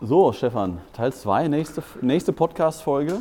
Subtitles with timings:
[0.00, 3.16] So, Stefan, Teil 2, nächste, nächste Podcast-Folge.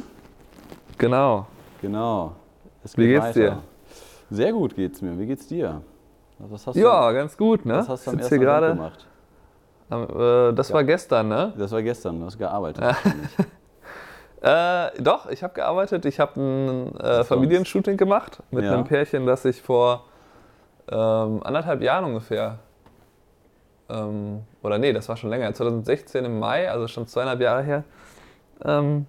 [1.00, 1.48] Genau.
[1.82, 2.34] Genau.
[2.84, 3.40] Es Wie geht's weiter.
[3.40, 3.58] dir?
[4.30, 5.18] Sehr gut geht's mir.
[5.18, 5.82] Wie geht's dir?
[6.76, 7.80] Ja, du, ganz gut, ne?
[7.80, 9.08] Was hast du am ersten Tag gemacht?
[9.90, 10.76] Äh, das ja.
[10.76, 11.52] war gestern, ne?
[11.58, 12.84] Das war gestern, du hast gearbeitet.
[14.42, 16.06] äh, doch, ich habe gearbeitet.
[16.06, 18.74] Ich habe ein äh, Familienshooting gemacht mit ja.
[18.74, 20.04] einem Pärchen, das ich vor
[20.92, 22.60] ähm, anderthalb Jahren ungefähr
[23.90, 27.84] ähm, oder nee, das war schon länger, 2016 im Mai, also schon zweieinhalb Jahre her,
[28.64, 29.06] ähm,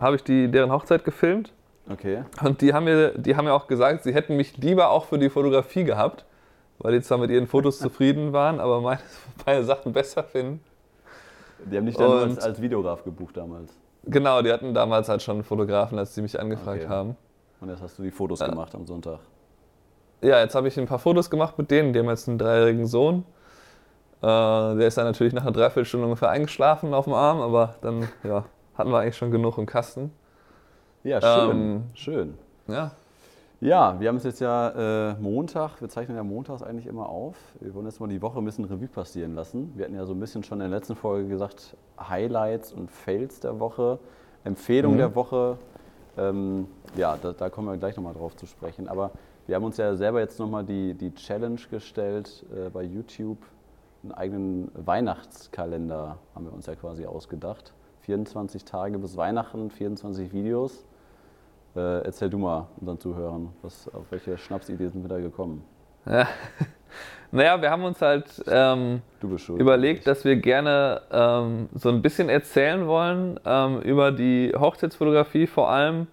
[0.00, 1.52] habe ich die, deren Hochzeit gefilmt.
[1.90, 2.24] Okay.
[2.42, 5.18] Und die haben, mir, die haben mir auch gesagt, sie hätten mich lieber auch für
[5.18, 6.24] die Fotografie gehabt,
[6.78, 9.00] weil die zwar mit ihren Fotos zufrieden waren, aber meine,
[9.44, 10.60] meine Sachen besser finden.
[11.64, 13.72] Die haben dich dann als, als Videograf gebucht damals.
[14.04, 16.88] Genau, die hatten damals halt schon einen Fotografen, als sie mich angefragt okay.
[16.92, 17.16] haben.
[17.60, 18.48] Und jetzt hast du die Fotos ja.
[18.48, 19.20] gemacht am Sonntag.
[20.22, 21.92] Ja, jetzt habe ich ein paar Fotos gemacht mit denen.
[21.92, 23.24] Die haben jetzt einen dreijährigen Sohn.
[24.22, 28.08] Äh, der ist dann natürlich nach einer Dreiviertelstunde ungefähr eingeschlafen auf dem Arm, aber dann
[28.22, 28.44] ja,
[28.74, 30.12] hatten wir eigentlich schon genug im Kasten.
[31.02, 31.50] Ja, schön.
[31.50, 32.34] Ähm, schön.
[32.68, 32.92] Ja.
[33.60, 37.36] Ja, wir haben es jetzt ja äh, Montag, wir zeichnen ja montags eigentlich immer auf.
[37.60, 39.72] Wir wollen jetzt mal die Woche ein bisschen Revue passieren lassen.
[39.76, 43.38] Wir hatten ja so ein bisschen schon in der letzten Folge gesagt, Highlights und Fails
[43.38, 44.00] der Woche,
[44.42, 44.98] Empfehlung mhm.
[44.98, 45.58] der Woche.
[46.18, 48.88] Ähm, ja, da, da, kommen wir gleich nochmal drauf zu sprechen.
[48.88, 49.12] Aber
[49.46, 53.38] wir haben uns ja selber jetzt nochmal die, die Challenge gestellt äh, bei YouTube,
[54.02, 57.72] einen eigenen Weihnachtskalender haben wir uns ja quasi ausgedacht.
[58.00, 60.84] 24 Tage bis Weihnachten, 24 Videos.
[61.76, 65.64] Äh, erzähl du mal unseren Zuhörern, was, auf welche Schnapsidee sind wir da gekommen?
[66.06, 66.26] Ja.
[67.34, 69.00] Naja, wir haben uns halt ähm,
[69.56, 75.70] überlegt, dass wir gerne ähm, so ein bisschen erzählen wollen ähm, über die Hochzeitsfotografie vor
[75.70, 76.08] allem,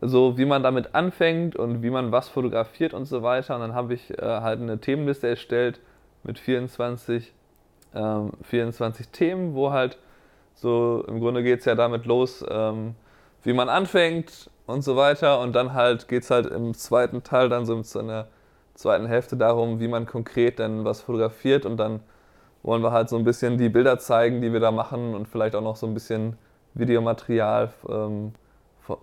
[0.00, 3.56] so wie man damit anfängt und wie man was fotografiert und so weiter.
[3.56, 5.80] Und dann habe ich äh, halt eine Themenliste erstellt,
[6.22, 7.32] mit 24,
[7.94, 9.98] ähm, 24 Themen, wo halt
[10.54, 12.94] so im Grunde geht es ja damit los, ähm,
[13.42, 15.40] wie man anfängt und so weiter.
[15.40, 18.28] Und dann halt geht es halt im zweiten Teil dann so in der
[18.74, 21.64] zweiten Hälfte darum, wie man konkret dann was fotografiert.
[21.64, 22.00] Und dann
[22.62, 25.54] wollen wir halt so ein bisschen die Bilder zeigen, die wir da machen und vielleicht
[25.54, 26.36] auch noch so ein bisschen
[26.74, 28.32] Videomaterial ähm,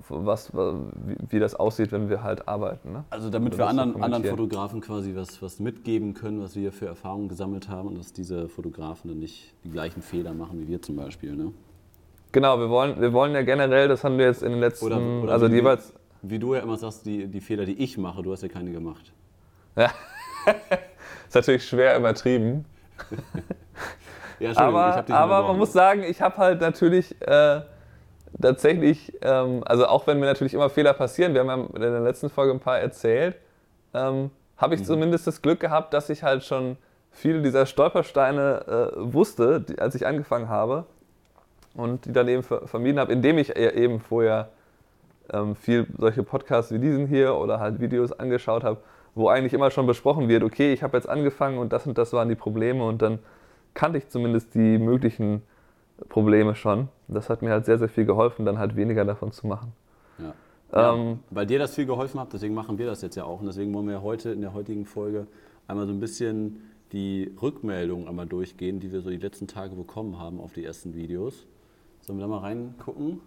[0.09, 2.93] was, wie, das aussieht, wenn wir halt arbeiten.
[2.93, 3.03] Ne?
[3.09, 7.29] Also damit wir anderen, anderen Fotografen quasi was, was mitgeben können, was wir für Erfahrungen
[7.29, 10.95] gesammelt haben und dass diese Fotografen dann nicht die gleichen Fehler machen wie wir zum
[10.95, 11.35] Beispiel.
[11.35, 11.51] Ne?
[12.31, 15.23] Genau, wir wollen, wir wollen ja generell, das haben wir jetzt in den letzten, oder,
[15.23, 15.93] oder also wie, jeweils...
[16.21, 18.71] Wie du ja immer sagst, die, die Fehler, die ich mache, du hast ja keine
[18.71, 19.13] gemacht.
[19.75, 19.91] Ja,
[21.27, 22.65] ist natürlich schwer übertrieben.
[24.39, 27.15] ja, aber aber man muss sagen, ich habe halt natürlich...
[27.21, 27.61] Äh,
[28.41, 31.99] tatsächlich, ähm, also auch wenn mir natürlich immer Fehler passieren, wir haben ja in der
[32.01, 33.35] letzten Folge ein paar erzählt,
[33.93, 34.85] ähm, habe ich mhm.
[34.85, 36.77] zumindest das Glück gehabt, dass ich halt schon
[37.11, 40.85] viele dieser Stolpersteine äh, wusste, die, als ich angefangen habe
[41.73, 44.49] und die dann eben vermieden habe, indem ich eben vorher
[45.31, 48.77] ähm, viel solche Podcasts wie diesen hier oder halt Videos angeschaut habe,
[49.15, 52.13] wo eigentlich immer schon besprochen wird, okay, ich habe jetzt angefangen und das und das
[52.13, 53.19] waren die Probleme und dann
[53.73, 55.43] kannte ich zumindest die möglichen
[56.09, 56.89] Probleme schon.
[57.07, 59.73] Das hat mir halt sehr, sehr viel geholfen, dann halt weniger davon zu machen.
[60.19, 60.93] Ja.
[60.93, 63.39] Ähm, ja, weil dir das viel geholfen hat, deswegen machen wir das jetzt ja auch.
[63.39, 65.27] Und deswegen wollen wir heute in der heutigen Folge
[65.67, 70.19] einmal so ein bisschen die Rückmeldungen einmal durchgehen, die wir so die letzten Tage bekommen
[70.19, 71.45] haben auf die ersten Videos.
[72.01, 73.19] Sollen wir da mal reingucken?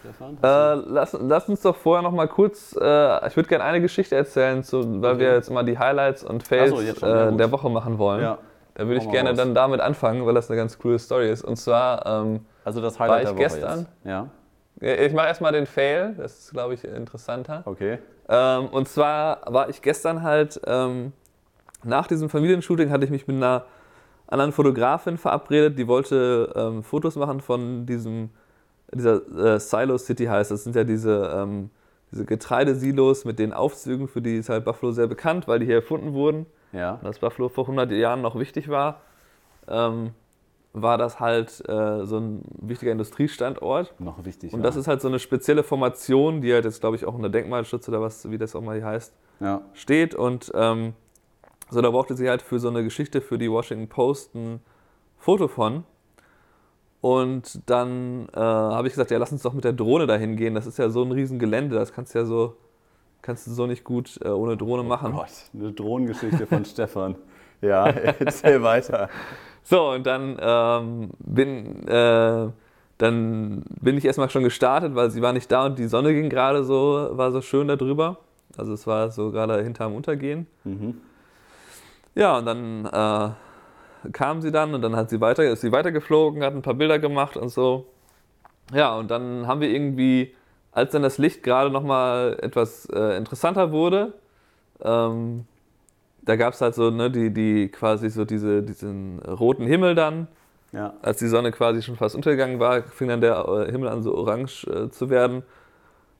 [0.00, 0.38] Stefan?
[0.42, 4.14] Äh, lass, lass, uns doch vorher noch mal kurz, äh, ich würde gerne eine Geschichte
[4.16, 5.20] erzählen, zu, weil okay.
[5.20, 8.22] wir jetzt immer die Highlights und Fails so, äh, der Woche machen wollen.
[8.22, 8.38] Ja.
[8.80, 9.36] Da würde ich gerne raus.
[9.36, 11.44] dann damit anfangen, weil das eine ganz coole Story ist.
[11.44, 13.86] Und zwar ähm, also das Highlight war ich gestern.
[14.04, 14.28] Ja.
[14.80, 17.62] Ich mache erstmal den Fail, das ist, glaube ich, interessanter.
[17.66, 17.98] Okay.
[18.26, 21.12] Ähm, und zwar war ich gestern halt, ähm,
[21.84, 23.64] nach diesem Familienshooting hatte ich mich mit einer
[24.26, 28.30] anderen Fotografin verabredet, die wollte ähm, Fotos machen von diesem,
[28.94, 30.50] dieser äh, Silo City heißt.
[30.50, 31.68] Das sind ja diese, ähm,
[32.10, 35.76] diese Getreidesilos mit den Aufzügen, für die ist halt Buffalo sehr bekannt, weil die hier
[35.76, 36.98] erfunden wurden ja.
[37.02, 39.00] dass Buffalo vor 100 Jahren noch wichtig war,
[39.68, 40.10] ähm,
[40.72, 43.92] war das halt äh, so ein wichtiger Industriestandort.
[43.98, 44.52] Noch wichtig.
[44.52, 47.28] Und das ist halt so eine spezielle Formation, die halt jetzt, glaube ich, auch unter
[47.28, 49.62] Denkmalschutz oder was, wie das auch mal hier heißt, ja.
[49.74, 50.14] steht.
[50.14, 50.94] Und ähm,
[51.70, 54.60] so, da brauchte sie halt für so eine Geschichte für die Washington Post ein
[55.18, 55.84] Foto von.
[57.00, 60.54] Und dann äh, habe ich gesagt, ja, lass uns doch mit der Drohne dahin gehen.
[60.54, 62.56] Das ist ja so ein riesen Gelände, das kannst du ja so
[63.22, 65.12] kannst du so nicht gut äh, ohne Drohne machen.
[65.14, 67.16] Oh Gott, eine Drohnengeschichte von Stefan.
[67.60, 69.08] Ja, erzähl weiter.
[69.62, 72.48] So, und dann ähm, bin, äh,
[72.98, 76.30] dann bin ich erstmal schon gestartet, weil sie war nicht da und die Sonne ging
[76.30, 78.18] gerade so, war so schön da drüber.
[78.56, 80.46] Also es war so gerade hinterm Untergehen.
[80.64, 81.00] Mhm.
[82.14, 83.34] Ja, und dann äh,
[84.12, 86.98] kam sie dann und dann hat sie weiter, ist sie weitergeflogen, hat ein paar Bilder
[86.98, 87.86] gemacht und so.
[88.72, 90.34] Ja, und dann haben wir irgendwie,
[90.72, 94.14] als dann das Licht gerade nochmal etwas äh, interessanter wurde,
[94.82, 95.46] ähm,
[96.22, 100.28] da gab es halt so, ne, die, die quasi so diese, diesen roten Himmel dann.
[100.72, 100.94] Ja.
[101.02, 104.14] Als die Sonne quasi schon fast untergegangen war, fing dann der äh, Himmel an so
[104.14, 105.42] orange äh, zu werden.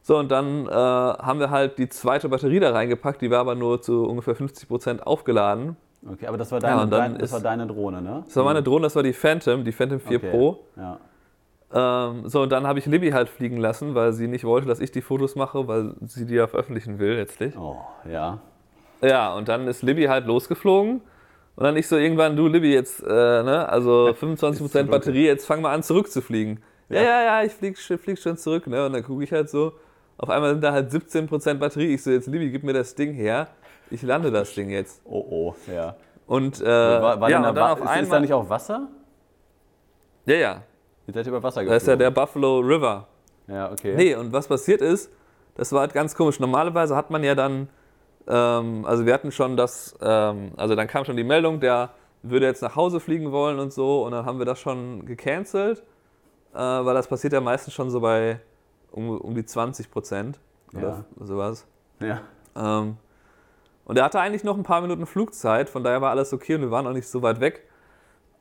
[0.03, 3.55] So, und dann äh, haben wir halt die zweite Batterie da reingepackt, die war aber
[3.55, 5.77] nur zu ungefähr 50 Prozent aufgeladen.
[6.07, 8.23] Okay, aber das war deine, ja, dein, das war deine Drohne, ne?
[8.25, 10.31] Das war meine Drohne, das war die Phantom, die Phantom 4 okay.
[10.31, 10.65] Pro.
[10.77, 10.99] Ja.
[11.73, 14.81] Ähm, so, und dann habe ich Libby halt fliegen lassen, weil sie nicht wollte, dass
[14.81, 17.57] ich die Fotos mache, weil sie die ja veröffentlichen will letztlich.
[17.57, 17.77] Oh,
[18.11, 18.39] ja.
[19.03, 21.01] Ja, und dann ist Libby halt losgeflogen.
[21.57, 25.61] Und dann ich so irgendwann, du Libby, jetzt, äh, ne, also 25% Batterie, jetzt fang
[25.61, 26.61] mal an zurückzufliegen.
[26.89, 28.87] Ja, ja, ja, ja ich flieg, flieg schon zurück, ne?
[28.87, 29.73] Und dann gucke ich halt so,
[30.17, 31.95] auf einmal sind da halt 17% Batterie.
[31.95, 33.49] Ich so, jetzt Libby, gib mir das Ding her.
[33.91, 35.03] Ich lande das Ding jetzt.
[35.05, 35.97] Oh, oh, ja.
[36.27, 38.03] Und, äh, war, war ja, und dann auf ist, einmal...
[38.03, 38.89] Ist da nicht auch Wasser?
[40.27, 40.63] Ja, ja.
[41.07, 41.75] Ihr seid über Wasser geflogen.
[41.75, 43.09] Das ist ja der Buffalo River.
[43.49, 43.95] Ja, okay.
[43.97, 45.11] Nee, und was passiert ist,
[45.57, 46.39] das war halt ganz komisch.
[46.39, 47.69] Normalerweise hat man ja dann,
[48.29, 51.91] ähm, also wir hatten schon das, ähm, also dann kam schon die Meldung, der
[52.23, 55.83] würde jetzt nach Hause fliegen wollen und so, und dann haben wir das schon gecancelt,
[56.55, 58.39] äh, weil das passiert ja meistens schon so bei
[58.93, 60.39] um, um die 20 Prozent
[60.73, 61.27] oder ja.
[61.27, 61.67] sowas.
[62.01, 62.21] Ja.
[62.55, 62.97] Ähm,
[63.91, 66.61] und er hatte eigentlich noch ein paar Minuten Flugzeit, von daher war alles okay und
[66.61, 67.67] wir waren auch nicht so weit weg.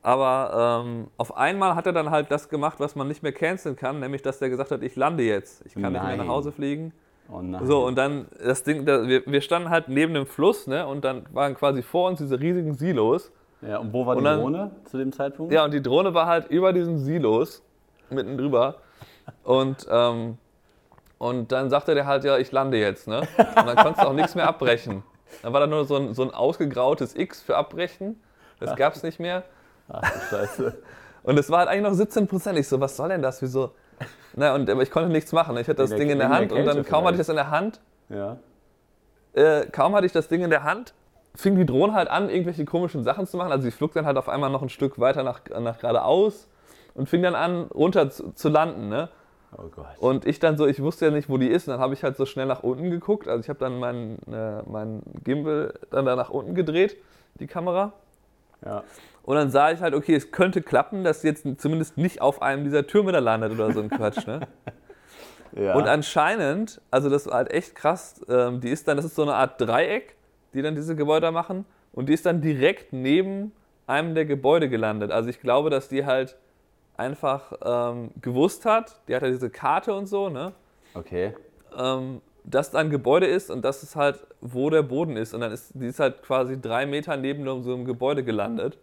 [0.03, 3.75] Aber ähm, auf einmal hat er dann halt das gemacht, was man nicht mehr canceln
[3.75, 5.93] kann, nämlich dass er gesagt hat, ich lande jetzt, ich kann nein.
[5.93, 6.93] nicht mehr nach Hause fliegen.
[7.31, 7.65] Oh nein.
[7.65, 10.85] So, und dann das Ding, da, wir, wir standen halt neben dem Fluss, ne?
[10.85, 13.31] Und dann waren quasi vor uns diese riesigen Silos.
[13.63, 15.51] Ja, und wo war und die dann, Drohne zu dem Zeitpunkt?
[15.51, 17.63] Ja, und die Drohne war halt über diesen Silos,
[18.11, 18.75] mitten drüber.
[19.43, 20.37] Und, ähm,
[21.17, 23.21] und dann sagte der halt, ja, ich lande jetzt, ne?
[23.35, 25.01] Und dann konntest du auch nichts mehr abbrechen.
[25.41, 28.21] Dann war da nur so ein, so ein ausgegrautes X für abbrechen.
[28.59, 29.43] Das gab es nicht mehr.
[29.87, 30.77] Ach Scheiße.
[31.23, 32.57] Und es war halt eigentlich noch 17 Prozent.
[32.57, 33.41] Ich so, was soll denn das?
[33.41, 33.71] Wieso?
[34.35, 35.57] Na, und, aber ich konnte nichts machen.
[35.57, 37.35] Ich hatte das in Ding in der Hand und dann kaum hatte ich das in
[37.35, 37.79] der Hand.
[38.09, 38.37] Ja.
[39.33, 40.93] Äh, kaum hatte ich das Ding in der Hand,
[41.35, 43.51] fing die Drohne halt an, irgendwelche komischen Sachen zu machen.
[43.51, 46.47] Also sie flog dann halt auf einmal noch ein Stück weiter nach, nach geradeaus
[46.93, 48.89] und fing dann an, runter zu, zu landen.
[48.89, 49.09] Ne?
[49.57, 49.97] Oh Gott.
[49.99, 51.67] Und ich dann so, ich wusste ja nicht, wo die ist.
[51.67, 53.27] Und dann habe ich halt so schnell nach unten geguckt.
[53.27, 56.97] Also ich habe dann meinen äh, mein Gimbal dann da nach unten gedreht,
[57.39, 57.93] die Kamera.
[58.63, 58.83] Ja.
[59.23, 62.41] Und dann sah ich halt, okay, es könnte klappen, dass sie jetzt zumindest nicht auf
[62.41, 64.25] einem dieser Türme da landet oder so ein Quatsch.
[64.27, 64.41] Ne?
[65.55, 65.75] ja.
[65.75, 69.23] Und anscheinend, also das war halt echt krass, ähm, die ist dann, das ist so
[69.23, 70.15] eine Art Dreieck,
[70.53, 71.65] die dann diese Gebäude machen.
[71.93, 73.51] Und die ist dann direkt neben
[73.87, 75.11] einem der Gebäude gelandet.
[75.11, 76.37] Also ich glaube, dass die halt
[76.99, 80.53] einfach ähm, gewusst hat, die hat ja diese Karte und so, ne?
[80.93, 81.33] Okay.
[81.77, 85.33] Ähm, dass da ein Gebäude ist und das ist halt, wo der Boden ist.
[85.33, 88.77] Und dann ist die ist halt quasi drei Meter neben so einem Gebäude gelandet.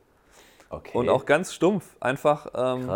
[0.70, 0.96] Okay.
[0.96, 2.90] Und auch ganz stumpf, einfach ähm,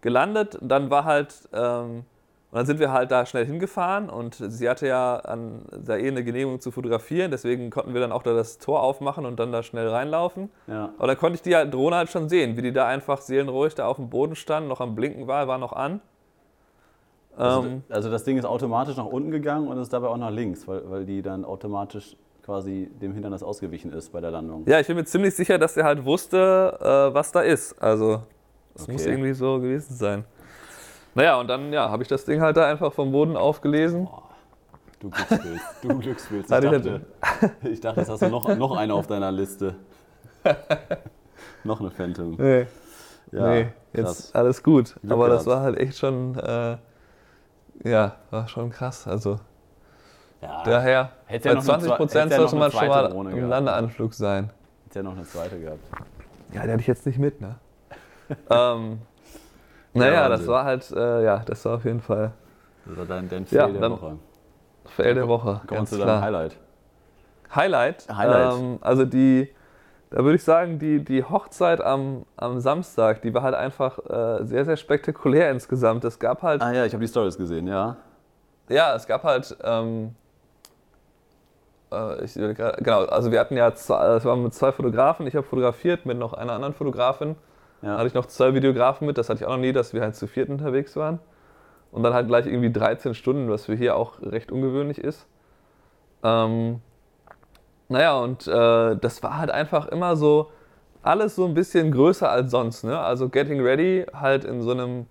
[0.00, 0.56] gelandet.
[0.56, 2.04] Und dann war halt, ähm,
[2.52, 6.06] und dann sind wir halt da schnell hingefahren und sie hatte ja an da eh
[6.06, 9.52] eine Genehmigung zu fotografieren, deswegen konnten wir dann auch da das Tor aufmachen und dann
[9.52, 10.50] da schnell reinlaufen.
[10.66, 10.90] Ja.
[10.98, 13.86] Aber dann konnte ich die Drohne halt schon sehen, wie die da einfach seelenruhig da
[13.86, 16.02] auf dem Boden stand, noch am Blinken war, war noch an.
[17.38, 20.30] Also, ähm, also, das Ding ist automatisch nach unten gegangen und ist dabei auch nach
[20.30, 24.64] links, weil, weil die dann automatisch quasi dem Hindernis ausgewichen ist bei der Landung.
[24.66, 27.80] Ja, ich bin mir ziemlich sicher, dass er halt wusste, äh, was da ist.
[27.80, 28.20] Also,
[28.74, 28.92] das okay.
[28.92, 30.24] muss irgendwie so gewesen sein.
[31.14, 34.08] Naja, und dann ja, habe ich das Ding halt da einfach vom Boden aufgelesen.
[34.10, 34.22] Oh,
[35.00, 36.42] du Glücksbild, du Glücksbild.
[36.44, 37.00] Ich dachte,
[37.62, 39.74] ich dachte, jetzt hast du noch, noch eine auf deiner Liste.
[41.64, 42.36] noch eine Phantom.
[42.38, 42.66] Nee.
[43.30, 44.94] Ja, nee, jetzt alles gut.
[45.00, 46.76] Glück Aber das war halt echt schon, äh,
[47.84, 49.06] ja, war schon krass.
[49.06, 49.38] Also
[50.42, 50.62] ja.
[50.64, 53.50] Daher, hätte bei ja 20 Prozent sollte man schon mal im gehabt.
[53.50, 54.50] Landeanflug sein.
[54.86, 55.78] Hätte ja noch eine zweite gehabt.
[56.52, 57.56] Ja, die hatte ich jetzt nicht mit, ne?
[58.50, 58.98] ähm,
[59.94, 62.32] naja, ja, das war halt, äh, ja, das war auf jeden Fall.
[62.86, 64.18] Das war dein, dein Fail ja, der Woche.
[64.86, 65.60] Fail der Woche.
[65.66, 66.56] Kommen wir zu deinem Highlight.
[67.54, 68.06] Highlight?
[68.08, 68.54] Highlight.
[68.54, 69.48] Ähm, also die,
[70.10, 74.44] da würde ich sagen, die, die Hochzeit am, am Samstag, die war halt einfach äh,
[74.44, 76.04] sehr, sehr spektakulär insgesamt.
[76.04, 76.62] Es gab halt.
[76.62, 77.96] Ah ja, ich habe die Stories gesehen, ja.
[78.68, 79.56] Ja, es gab halt.
[79.62, 80.14] Ähm,
[81.92, 86.06] äh, ich, genau, also wir hatten ja, es waren mit zwei Fotografen, ich habe fotografiert
[86.06, 87.36] mit noch einer anderen Fotografin.
[87.82, 87.98] Ja.
[87.98, 90.14] hatte ich noch zwei Videografen mit, das hatte ich auch noch nie, dass wir halt
[90.16, 91.18] zu viert unterwegs waren.
[91.90, 95.26] Und dann halt gleich irgendwie 13 Stunden, was für hier auch recht ungewöhnlich ist.
[96.22, 96.80] Ähm,
[97.88, 100.50] naja, und äh, das war halt einfach immer so,
[101.02, 102.84] alles so ein bisschen größer als sonst.
[102.84, 102.98] Ne?
[102.98, 105.06] Also Getting Ready halt in so einem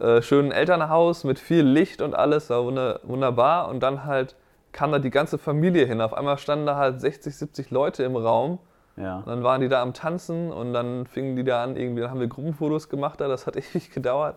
[0.00, 3.68] äh, schönen Elternhaus mit viel Licht und alles, war wunderbar.
[3.68, 4.34] Und dann halt
[4.72, 6.00] kam da die ganze Familie hin.
[6.00, 8.58] Auf einmal standen da halt 60, 70 Leute im Raum
[8.96, 9.18] Ja.
[9.18, 12.10] Und dann waren die da am Tanzen und dann fingen die da an, irgendwie, dann
[12.10, 14.36] haben wir Gruppenfotos gemacht da, das hat ewig gedauert.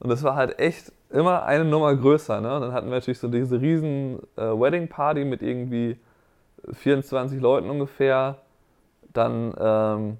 [0.00, 2.40] Und das war halt echt immer eine Nummer größer.
[2.40, 2.54] Ne?
[2.54, 5.96] Und dann hatten wir natürlich so diese riesen äh, Wedding Party mit irgendwie
[6.72, 8.38] 24 Leuten ungefähr.
[9.12, 10.18] Dann ähm,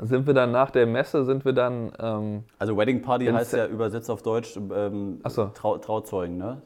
[0.00, 1.92] sind wir dann nach der Messe, sind wir dann.
[2.00, 5.46] Ähm, also Wedding Party heißt ja übersetzt auf Deutsch ähm, so.
[5.54, 6.60] Trau Trauzeugen, ne?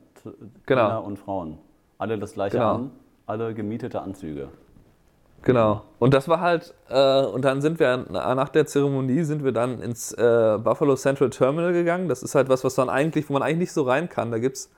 [0.65, 0.83] Genau.
[0.85, 1.59] Männer und Frauen.
[1.99, 2.75] Alle das gleiche genau.
[2.75, 2.91] an,
[3.27, 4.49] alle gemietete Anzüge.
[5.45, 5.83] Genau.
[5.99, 9.81] Und das war halt, äh, und dann sind wir, nach der Zeremonie sind wir dann
[9.81, 12.09] ins äh, Buffalo Central Terminal gegangen.
[12.09, 14.31] Das ist halt was, was dann eigentlich, wo man eigentlich nicht so rein kann.
[14.31, 14.71] Da gibt's,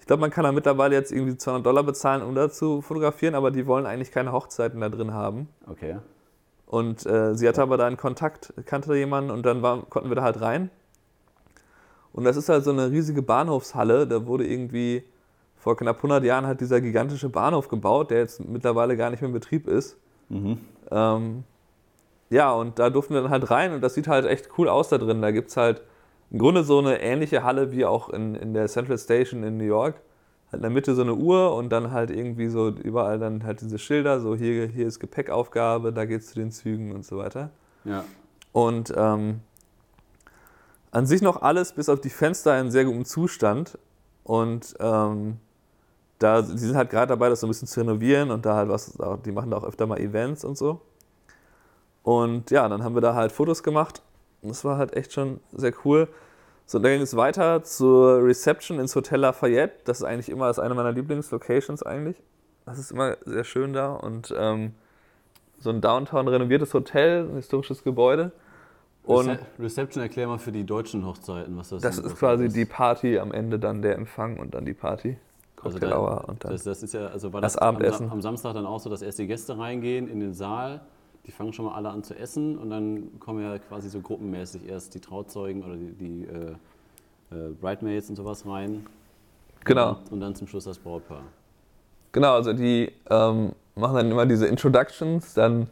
[0.00, 3.34] ich glaube, man kann da mittlerweile jetzt irgendwie 200 Dollar bezahlen, um da zu fotografieren,
[3.34, 5.48] aber die wollen eigentlich keine Hochzeiten da drin haben.
[5.66, 5.96] Okay.
[6.66, 10.10] Und äh, sie hatte aber da einen Kontakt, kannte da jemanden und dann war, konnten
[10.10, 10.70] wir da halt rein.
[12.12, 15.04] Und das ist halt so eine riesige Bahnhofshalle, da wurde irgendwie
[15.56, 19.28] vor knapp 100 Jahren halt dieser gigantische Bahnhof gebaut, der jetzt mittlerweile gar nicht mehr
[19.28, 19.96] in Betrieb ist.
[20.32, 20.58] Mhm.
[20.90, 21.44] Ähm,
[22.30, 24.88] ja, und da durften wir dann halt rein und das sieht halt echt cool aus
[24.88, 25.20] da drin.
[25.20, 25.82] Da gibt es halt
[26.30, 29.64] im Grunde so eine ähnliche Halle wie auch in, in der Central Station in New
[29.64, 30.00] York.
[30.46, 33.60] Halt in der Mitte so eine Uhr und dann halt irgendwie so überall dann halt
[33.60, 37.18] diese Schilder, so hier, hier ist Gepäckaufgabe, da geht es zu den Zügen und so
[37.18, 37.50] weiter.
[37.84, 38.04] Ja.
[38.52, 39.40] Und ähm,
[40.90, 43.78] an sich noch alles bis auf die Fenster in sehr gutem Zustand.
[44.24, 45.38] Und ähm,
[46.22, 48.68] da, die sind halt gerade dabei, das so ein bisschen zu renovieren und da halt
[48.68, 50.80] was, die machen da auch öfter mal Events und so.
[52.02, 54.02] Und ja, dann haben wir da halt Fotos gemacht.
[54.42, 56.08] Und das war halt echt schon sehr cool.
[56.66, 59.74] So, dann ging es weiter zur Reception ins Hotel Lafayette.
[59.84, 62.16] Das ist eigentlich immer das ist eine meiner Lieblingslocations eigentlich.
[62.66, 64.74] Das ist immer sehr schön da und ähm,
[65.58, 68.32] so ein Downtown renoviertes Hotel, ein historisches Gebäude.
[69.04, 71.84] Und Reception erklär mal für die deutschen Hochzeiten, was das ist.
[71.84, 72.54] Das ist quasi ist.
[72.54, 75.18] die Party am Ende, dann der Empfang und dann die Party.
[75.62, 78.06] Cocktailhour also und dann das, das, ist ja, also war das, das Abendessen.
[78.06, 80.80] Am, am, Samstag dann auch so, dass erst die Gäste reingehen in den Saal,
[81.26, 84.68] die fangen schon mal alle an zu essen und dann kommen ja quasi so gruppenmäßig
[84.68, 86.52] erst die Trauzeugen oder die, die äh,
[87.30, 88.86] äh, Bridemaids und sowas rein.
[89.64, 89.90] Genau.
[89.90, 91.22] Und, und, dann zum Schluss das Brautpaar.
[92.10, 95.68] Genau, also die ähm, machen dann immer diese Introductions, dann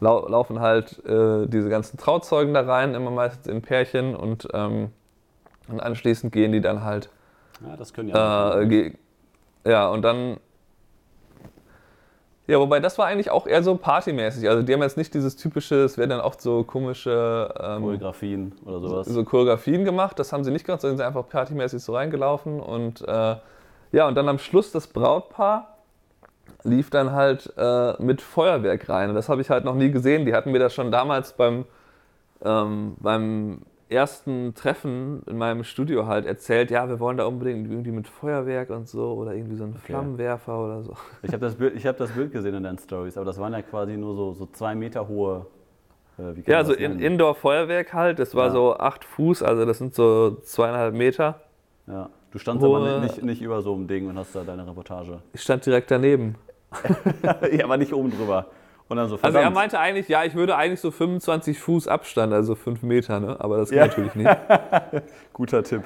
[0.00, 4.90] lau laufen halt äh, diese ganzen Trauzeugen da rein, immer meistens in Pärchen und, ähm,
[5.68, 7.08] und anschließend gehen die dann halt.
[7.64, 8.60] Ja, das können ja.
[8.60, 8.92] Äh,
[9.66, 10.38] ja, und dann.
[12.46, 14.48] Ja, wobei das war eigentlich auch eher so partymäßig.
[14.48, 18.52] Also die haben jetzt nicht dieses typische, es werden dann oft so komische ähm, Choreografien
[18.64, 19.06] oder sowas.
[19.06, 22.58] So Choreografien gemacht, das haben sie nicht gemacht, sondern sind einfach partymäßig so reingelaufen.
[22.58, 23.36] Und äh,
[23.92, 25.76] ja, und dann am Schluss das Brautpaar
[26.62, 29.10] lief dann halt äh, mit Feuerwerk rein.
[29.10, 30.24] Und das habe ich halt noch nie gesehen.
[30.24, 31.66] Die hatten mir das schon damals beim,
[32.42, 37.90] ähm, beim ersten Treffen in meinem Studio halt erzählt, ja, wir wollen da unbedingt irgendwie
[37.90, 39.86] mit Feuerwerk und so oder irgendwie so einen okay.
[39.86, 40.94] Flammenwerfer oder so.
[41.22, 43.62] Ich habe das, Bild, hab das Bild gesehen in deinen Stories, aber das waren ja
[43.62, 45.46] quasi nur so, so zwei Meter hohe.
[46.18, 48.18] Äh, ja, so in, Indoor-Feuerwerk halt.
[48.18, 48.52] Das war ja.
[48.52, 51.40] so acht Fuß, also das sind so zweieinhalb Meter.
[51.86, 52.10] Ja.
[52.30, 55.20] Du standst Hohe, aber nicht, nicht über so einem Ding und hast da deine Reportage.
[55.32, 56.34] Ich stand direkt daneben.
[57.52, 58.46] ja, aber nicht oben drüber.
[58.88, 59.36] Und dann so, verdammt.
[59.36, 63.20] also er meinte eigentlich, ja, ich würde eigentlich so 25 Fuß Abstand, also 5 Meter,
[63.20, 63.36] ne?
[63.38, 63.86] aber das geht ja.
[63.86, 64.36] natürlich nicht.
[65.34, 65.82] Guter Tipp.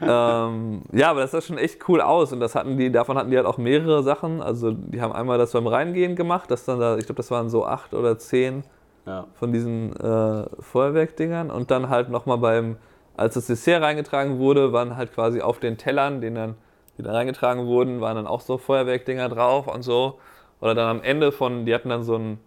[0.00, 3.30] Ähm, ja, aber das sah schon echt cool aus und das hatten die, davon hatten
[3.30, 4.42] die halt auch mehrere Sachen.
[4.42, 7.48] Also die haben einmal das beim Reingehen gemacht, das dann da, ich glaube, das waren
[7.48, 8.64] so acht oder zehn
[9.06, 9.26] ja.
[9.34, 12.76] von diesen äh, Feuerwerkdingern und dann halt nochmal beim,
[13.16, 16.56] als das Dessert reingetragen wurde, waren halt quasi auf den Tellern, die dann,
[16.98, 20.18] die dann reingetragen wurden, waren dann auch so Feuerwerkdinger drauf und so.
[20.64, 22.40] Oder dann am Ende von, die hatten dann so ein,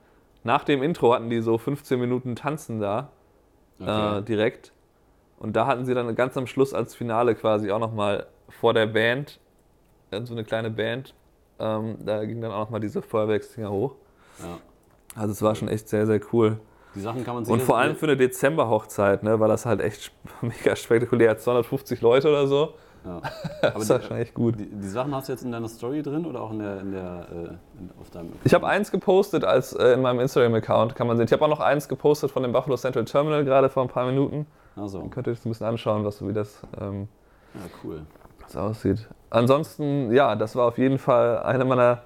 [0.44, 3.12] nach dem Intro hatten die so 15 Minuten Tanzen da,
[3.80, 4.18] okay.
[4.18, 4.72] äh, direkt.
[5.38, 8.88] Und da hatten sie dann ganz am Schluss als Finale quasi auch nochmal vor der
[8.88, 9.40] Band,
[10.10, 11.14] äh, so eine kleine Band,
[11.60, 13.94] ähm, da ging dann auch nochmal diese Feuerwerksdinger hoch.
[14.40, 14.58] Ja.
[15.16, 16.60] Also es war schon echt sehr, sehr cool.
[16.96, 19.80] Die Sachen kann man sich Und vor allem für eine Dezember-Hochzeit, ne, war das halt
[19.80, 21.38] echt mega spektakulär.
[21.38, 22.74] 250 Leute oder so.
[23.08, 23.22] Ja.
[23.62, 24.60] Das ist echt gut.
[24.60, 26.92] Die, die, Sachen hast du jetzt in deiner Story drin oder auch in der, in
[26.92, 28.46] der äh, in, auf deinem Account?
[28.46, 31.26] Ich habe eins gepostet als äh, in meinem Instagram-Account, kann man sehen.
[31.26, 34.06] Ich habe auch noch eins gepostet von dem Buffalo Central Terminal gerade vor ein paar
[34.06, 34.46] Minuten.
[34.76, 35.00] Also.
[35.00, 37.08] Dann könnt ihr euch das ein bisschen anschauen, was, wie das ähm,
[37.54, 38.02] ja, cool.
[38.44, 39.08] was aussieht.
[39.30, 42.02] Ansonsten, ja, das war auf jeden Fall eine meiner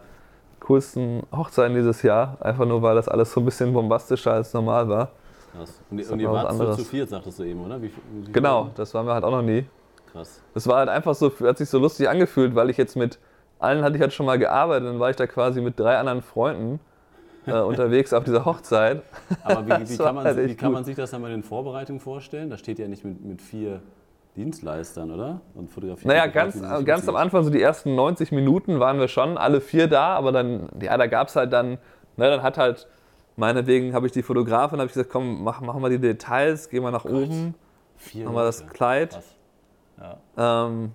[0.60, 2.38] coolsten Hochzeiten dieses Jahr.
[2.40, 5.10] Einfach nur, weil das alles so ein bisschen bombastischer als normal war.
[5.52, 5.82] Krass.
[5.90, 7.82] Und, und ihr wart zu, zu viert, sagtest du eben, oder?
[7.82, 9.66] Wie, wie genau, das waren wir halt auch noch nie.
[10.12, 10.42] Krass.
[10.54, 13.20] Das war halt einfach so, hat sich so lustig angefühlt, weil ich jetzt mit
[13.60, 16.22] allen hatte ich halt schon mal gearbeitet, dann war ich da quasi mit drei anderen
[16.22, 16.80] Freunden
[17.46, 19.04] äh, unterwegs auf dieser Hochzeit.
[19.44, 22.00] Aber wie, wie, kann, man, halt wie kann man, sich das dann bei den Vorbereitungen
[22.00, 22.50] vorstellen?
[22.50, 23.82] Da steht ja nicht mit, mit vier
[24.36, 25.42] Dienstleistern, oder?
[25.54, 26.08] Und fotografiert.
[26.08, 29.88] Naja, ganz, ganz am Anfang, so die ersten 90 Minuten waren wir schon alle vier
[29.88, 31.72] da, aber dann, ja, da gab es halt dann,
[32.18, 32.88] ne, dann hat halt
[33.42, 36.84] Meinetwegen habe ich die Fotografin, habe ich gesagt, komm, mach, machen wir die Details, gehen
[36.84, 37.14] wir nach Gott.
[37.14, 37.56] oben,
[37.96, 39.20] Vier machen wir das Kleid.
[40.02, 40.66] Ja.
[40.66, 40.92] Ähm,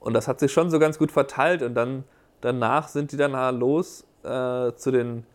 [0.00, 2.04] und das hat sich schon so ganz gut verteilt und dann
[2.40, 5.26] danach sind die dann los äh, zu den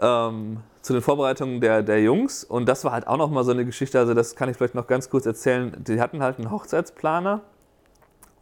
[0.00, 3.64] ähm, zu den Vorbereitungen der, der Jungs und das war halt auch nochmal so eine
[3.64, 5.74] Geschichte, also das kann ich vielleicht noch ganz kurz erzählen.
[5.84, 7.40] Die hatten halt einen Hochzeitsplaner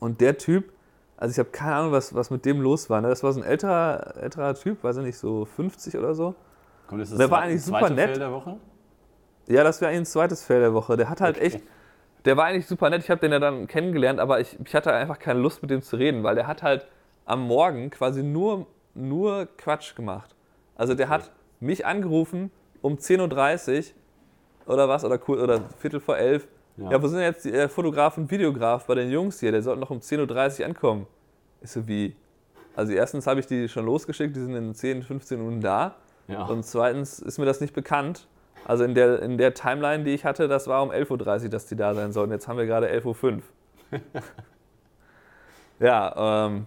[0.01, 0.73] und der Typ,
[1.17, 3.01] also ich habe keine Ahnung, was, was mit dem los war.
[3.01, 3.09] Ne?
[3.09, 6.35] Das war so ein älterer, älterer Typ, weiß ich nicht, so 50 oder so.
[6.89, 8.11] Kommt das der war eigentlich super nett.
[8.11, 8.57] Fell der Woche?
[9.47, 10.97] Ja, das wäre eigentlich ein zweites Fell der Woche.
[10.97, 11.47] Der hat halt okay.
[11.47, 11.61] echt,
[12.25, 13.03] der war eigentlich super nett.
[13.03, 15.83] Ich habe den ja dann kennengelernt, aber ich, ich hatte einfach keine Lust mit dem
[15.83, 16.87] zu reden, weil der hat halt
[17.25, 20.35] am Morgen quasi nur, nur Quatsch gemacht.
[20.77, 22.51] Also der hat mich angerufen
[22.81, 23.93] um 10.30
[24.67, 26.47] Uhr oder was, oder, oder Viertel vor elf.
[26.77, 26.93] Ja.
[26.93, 29.53] ja, wo sind jetzt die äh, Fotograf und Videograf bei den Jungs hier?
[29.53, 31.07] Der sollten noch um 10.30 Uhr ankommen.
[31.61, 32.17] Ich so, wie?
[32.75, 35.97] Also erstens habe ich die schon losgeschickt, die sind in 10, 15 Minuten da.
[36.29, 36.45] Ja.
[36.47, 38.27] Und zweitens ist mir das nicht bekannt.
[38.65, 41.67] Also in der, in der Timeline, die ich hatte, das war um 11.30 Uhr, dass
[41.67, 42.31] die da sein sollen.
[42.31, 43.43] Jetzt haben wir gerade 11.05 Uhr.
[45.81, 46.67] ja, ähm,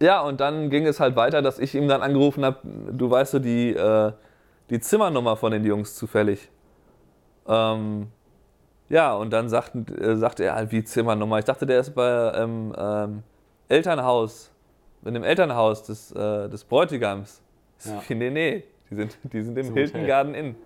[0.00, 3.34] ja, und dann ging es halt weiter, dass ich ihm dann angerufen habe, du weißt
[3.34, 4.12] du die, äh,
[4.70, 6.48] die Zimmernummer von den Jungs zufällig.
[7.48, 8.08] Ähm,
[8.88, 11.38] ja, und dann sagt, äh, sagte er halt, wie Zimmernummer.
[11.38, 13.22] Ich dachte, der ist bei ähm, ähm,
[13.68, 14.52] Elternhaus,
[15.04, 17.42] in dem Elternhaus des, äh, des Bräutigams.
[17.84, 18.02] Ja.
[18.14, 20.06] nee, nee, die sind, die sind im Zum Hilton Hotel.
[20.06, 20.56] Garden Inn.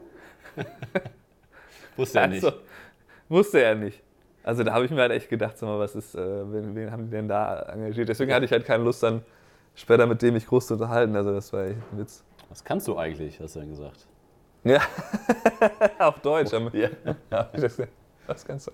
[1.96, 2.44] wusste er nicht.
[2.44, 2.56] Also,
[3.28, 4.02] wusste er nicht.
[4.44, 6.90] Also da habe ich mir halt echt gedacht, sag mal, was ist, äh, wen, wen,
[6.90, 8.08] haben die denn da engagiert?
[8.08, 9.22] Deswegen hatte ich halt keine Lust, dann
[9.74, 11.14] später mit dem mich groß zu unterhalten.
[11.14, 12.24] Also das war echt ein Witz.
[12.48, 14.06] Was kannst du eigentlich, hast du dann gesagt?
[14.64, 14.80] Ja,
[15.98, 16.52] auf Deutsch.
[16.52, 16.88] Oh, ja.
[17.30, 17.50] ja.
[18.26, 18.72] Was kannst du?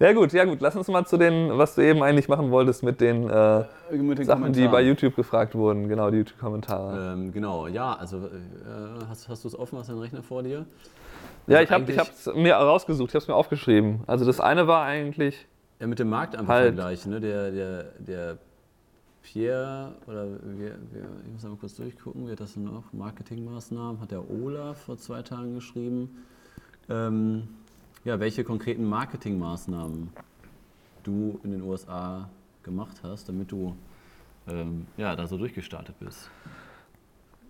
[0.00, 2.82] Ja gut, ja gut, lass uns mal zu den, was du eben eigentlich machen wolltest
[2.82, 7.12] mit den, äh, mit den Sachen, die bei YouTube gefragt wurden, genau, die YouTube-Kommentare.
[7.12, 8.30] Ähm, genau, ja, also äh,
[9.10, 10.64] hast, hast du es offen, hast du den Rechner vor dir?
[11.46, 14.00] Ja, also ich habe es mir rausgesucht, ich habe es mir aufgeschrieben.
[14.06, 15.46] Also das eine war eigentlich.
[15.80, 17.12] Ja, mit dem Markt einfach halt, vergleichen.
[17.12, 17.20] Ne?
[17.20, 18.38] Der, der, der
[19.22, 22.84] Pierre, oder wir, wir, ich muss mal kurz durchgucken, wie hat das noch?
[22.92, 26.24] Marketingmaßnahmen, hat der Olaf vor zwei Tagen geschrieben.
[26.88, 27.48] Ähm,
[28.04, 30.10] ja, welche konkreten Marketingmaßnahmen
[31.02, 32.28] du in den USA
[32.62, 33.74] gemacht hast, damit du
[34.48, 36.30] ähm, ja, da so durchgestartet bist.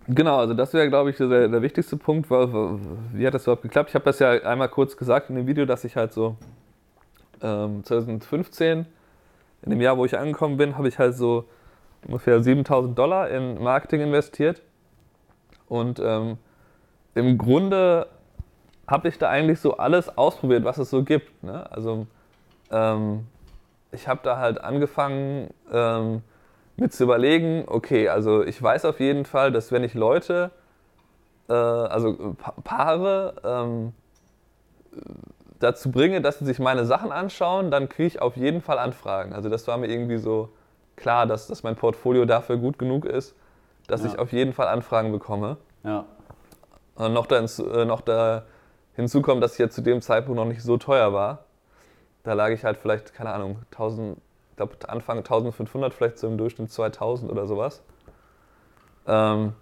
[0.07, 2.29] Genau, also das wäre, glaube ich, der, der, wichtigste Punkt.
[2.29, 2.79] Weil,
[3.13, 3.89] wie hat das überhaupt geklappt?
[3.89, 6.37] Ich habe das ja einmal kurz gesagt in dem Video, dass ich halt so
[7.41, 8.85] ähm, 2015,
[9.63, 11.45] in dem Jahr, wo ich angekommen bin, habe ich halt so
[12.07, 14.61] ungefähr 7000 Dollar in Marketing investiert.
[15.67, 16.37] Und ähm,
[17.13, 18.07] im Grunde
[18.91, 21.43] habe ich da eigentlich so alles ausprobiert, was es so gibt.
[21.43, 21.69] Ne?
[21.71, 22.05] Also
[22.71, 23.25] ähm,
[23.91, 26.21] ich habe da halt angefangen, ähm,
[26.77, 30.51] mit zu überlegen, okay, also ich weiß auf jeden Fall, dass wenn ich Leute,
[31.49, 33.93] äh, also pa Paare, ähm,
[35.59, 39.33] dazu bringe, dass sie sich meine Sachen anschauen, dann kriege ich auf jeden Fall Anfragen.
[39.33, 40.49] Also das war mir irgendwie so
[40.95, 43.35] klar, dass, dass mein Portfolio dafür gut genug ist,
[43.87, 44.07] dass ja.
[44.07, 45.57] ich auf jeden Fall Anfragen bekomme.
[45.83, 46.05] Ja.
[46.95, 48.43] Und noch da, äh, noch da
[48.95, 51.45] hinzu kommt, dass ich jetzt zu dem Zeitpunkt noch nicht so teuer war.
[52.23, 54.17] Da lag ich halt vielleicht, keine Ahnung, 1000
[54.51, 57.81] ich glaube Anfang 1500, vielleicht so im Durchschnitt 2000 oder sowas.
[59.07, 59.53] Ähm,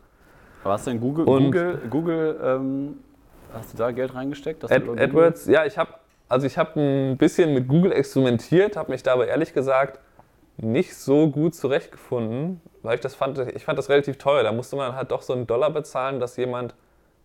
[0.63, 2.99] Aber hast du in Google, Google, Google ähm,
[3.53, 4.69] hast du da Geld reingesteckt?
[4.69, 5.93] Ad, AdWords, ja, ich habe
[6.29, 9.99] also ich ein bisschen mit Google experimentiert, habe mich da aber ehrlich gesagt
[10.57, 14.43] nicht so gut zurechtgefunden, weil ich das fand, ich fand das relativ teuer.
[14.43, 16.75] Da musste man halt doch so einen Dollar bezahlen, dass jemand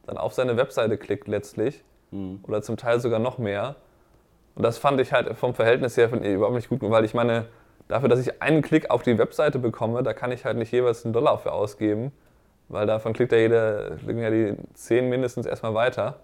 [0.06, 1.84] dann auf seine Webseite klickt letztlich.
[2.14, 2.40] Mhm.
[2.46, 3.76] Oder zum Teil sogar noch mehr.
[4.54, 7.46] Und das fand ich halt vom Verhältnis her überhaupt nicht gut, weil ich meine,
[7.88, 11.04] dafür, dass ich einen Klick auf die Webseite bekomme, da kann ich halt nicht jeweils
[11.04, 12.12] einen Dollar für ausgeben,
[12.68, 16.20] weil davon klickt ja jeder, klicken ja die 10 mindestens erstmal weiter.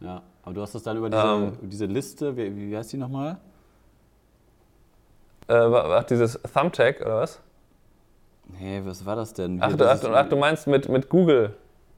[0.00, 2.96] Ja, aber du hast das dann über diese, ähm, diese Liste, wie, wie heißt die
[2.96, 3.38] nochmal?
[5.48, 7.40] Äh, dieses Thumbtack oder was?
[8.60, 9.58] Nee, was war das denn?
[9.60, 11.54] Ach, du, ach, ach, du meinst mit, mit Google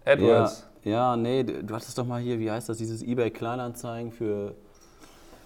[0.06, 0.60] AdWords?
[0.60, 4.54] Ja, ja, nee, du hattest doch mal hier, wie heißt das, dieses eBay Kleinanzeigen für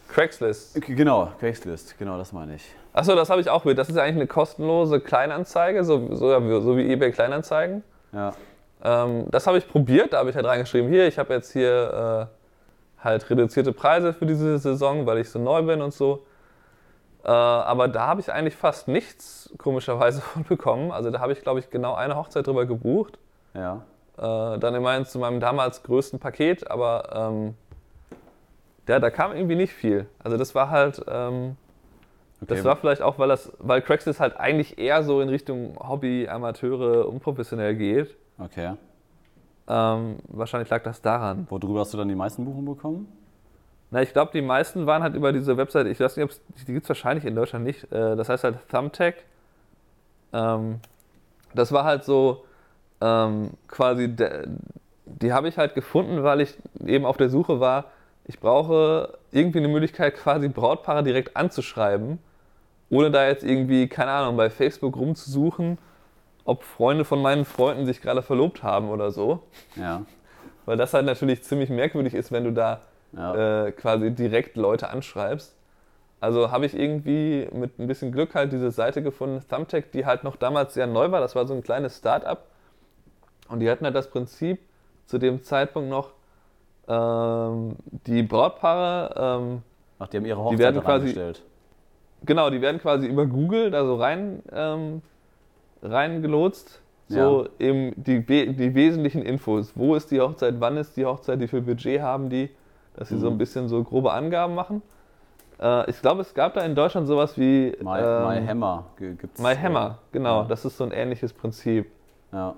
[0.08, 0.80] Craigslist.
[0.82, 2.64] Genau, Craigslist, genau, das meine ich.
[2.92, 3.78] Achso, das habe ich auch mit.
[3.78, 7.84] Das ist eigentlich eine kostenlose Kleinanzeige, so, so, so wie eBay Kleinanzeigen.
[8.12, 8.32] Ja.
[8.82, 12.28] Ähm, das habe ich probiert, da habe ich halt reingeschrieben, hier, ich habe jetzt hier
[13.00, 16.24] äh, halt reduzierte Preise für diese Saison, weil ich so neu bin und so.
[17.24, 20.90] Äh, aber da habe ich eigentlich fast nichts komischerweise von bekommen.
[20.90, 23.18] Also da habe ich, glaube ich, genau eine Hochzeit drüber gebucht.
[23.54, 23.82] Ja.
[24.18, 27.54] Äh, dann immerhin zu meinem damals größten Paket, aber ähm,
[28.88, 30.06] ja, da kam irgendwie nicht viel.
[30.18, 31.56] Also das war halt, ähm,
[32.40, 32.46] okay.
[32.54, 36.26] das war vielleicht auch, weil das, weil Craigslist halt eigentlich eher so in Richtung Hobby,
[36.28, 38.16] Amateure, unprofessionell geht.
[38.38, 38.74] Okay.
[39.68, 41.46] Ähm, wahrscheinlich lag das daran.
[41.48, 43.12] Worüber hast du dann die meisten Buchungen bekommen?
[43.90, 46.84] Na, ich glaube, die meisten waren halt über diese Website, ich weiß nicht, die gibt
[46.84, 47.84] es wahrscheinlich in Deutschland nicht.
[47.92, 49.14] Äh, das heißt halt Thumbtack.
[50.32, 50.80] Ähm,
[51.54, 52.44] das war halt so
[53.00, 54.14] ähm, quasi,
[55.06, 57.86] die habe ich halt gefunden, weil ich eben auf der Suche war,
[58.24, 62.18] ich brauche irgendwie eine Möglichkeit, quasi Brautpaare direkt anzuschreiben,
[62.90, 65.78] ohne da jetzt irgendwie, keine Ahnung, bei Facebook rumzusuchen,
[66.44, 69.42] ob Freunde von meinen Freunden sich gerade verlobt haben oder so.
[69.76, 70.02] Ja.
[70.66, 72.80] Weil das halt natürlich ziemlich merkwürdig ist, wenn du da
[73.12, 73.66] ja.
[73.66, 75.54] äh, quasi direkt Leute anschreibst.
[76.20, 80.24] Also habe ich irgendwie mit ein bisschen Glück halt diese Seite gefunden, Thumbtack, die halt
[80.24, 81.20] noch damals sehr neu war.
[81.20, 82.47] Das war so ein kleines Start-up.
[83.48, 84.60] Und die hatten halt das Prinzip
[85.06, 86.10] zu dem Zeitpunkt noch,
[86.88, 89.40] ähm, die Brautpaare.
[89.40, 89.62] Ähm,
[89.98, 91.42] Ach, die haben ihre Hochzeit die werden quasi, gestellt.
[92.24, 95.02] Genau, die werden quasi über Google da so rein, ähm,
[95.82, 96.80] reingelotst.
[97.08, 97.50] So ja.
[97.58, 99.72] eben die, die wesentlichen Infos.
[99.74, 102.50] Wo ist die Hochzeit, wann ist die Hochzeit, wie viel Budget haben die,
[102.96, 103.20] dass sie mhm.
[103.20, 104.82] so ein bisschen so grobe Angaben machen.
[105.58, 107.74] Äh, ich glaube, es gab da in Deutschland sowas wie.
[107.80, 109.40] My, ähm, My Hammer gibt's.
[109.40, 110.42] My Hammer, genau.
[110.42, 110.48] Ja.
[110.48, 111.90] Das ist so ein ähnliches Prinzip.
[112.30, 112.54] Ja.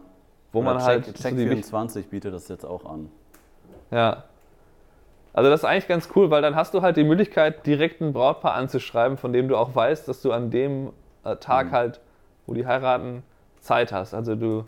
[0.52, 1.14] Wo Oder man halt.
[1.14, 3.10] Check, 24 bietet das jetzt auch an.
[3.90, 4.24] Ja.
[5.32, 8.12] Also das ist eigentlich ganz cool, weil dann hast du halt die Möglichkeit, direkt ein
[8.12, 10.90] Brautpaar anzuschreiben, von dem du auch weißt, dass du an dem
[11.24, 11.72] äh, Tag mhm.
[11.72, 12.00] halt,
[12.46, 13.22] wo die heiraten,
[13.60, 14.14] Zeit hast.
[14.14, 14.64] Also du,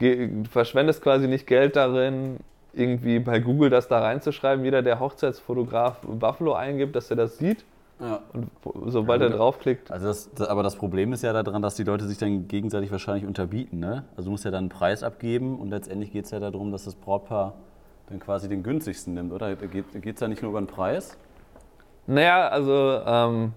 [0.00, 2.38] du verschwendest quasi nicht Geld darin,
[2.72, 4.64] irgendwie bei Google das da reinzuschreiben.
[4.64, 7.64] Jeder, der Hochzeitsfotograf Buffalo eingibt, dass er das sieht.
[8.00, 8.20] Ja.
[8.32, 8.50] Und
[8.86, 9.90] sobald ja, er draufklickt.
[9.90, 12.92] Also das, das, aber das Problem ist ja daran, dass die Leute sich dann gegenseitig
[12.92, 13.80] wahrscheinlich unterbieten.
[13.80, 14.04] Ne?
[14.16, 16.84] Also du musst ja dann einen Preis abgeben und letztendlich geht es ja darum, dass
[16.84, 17.54] das Brautpaar
[18.08, 19.54] dann quasi den günstigsten nimmt, oder?
[19.56, 21.16] Geht es ja nicht nur über den Preis?
[22.06, 23.52] Naja, also ähm,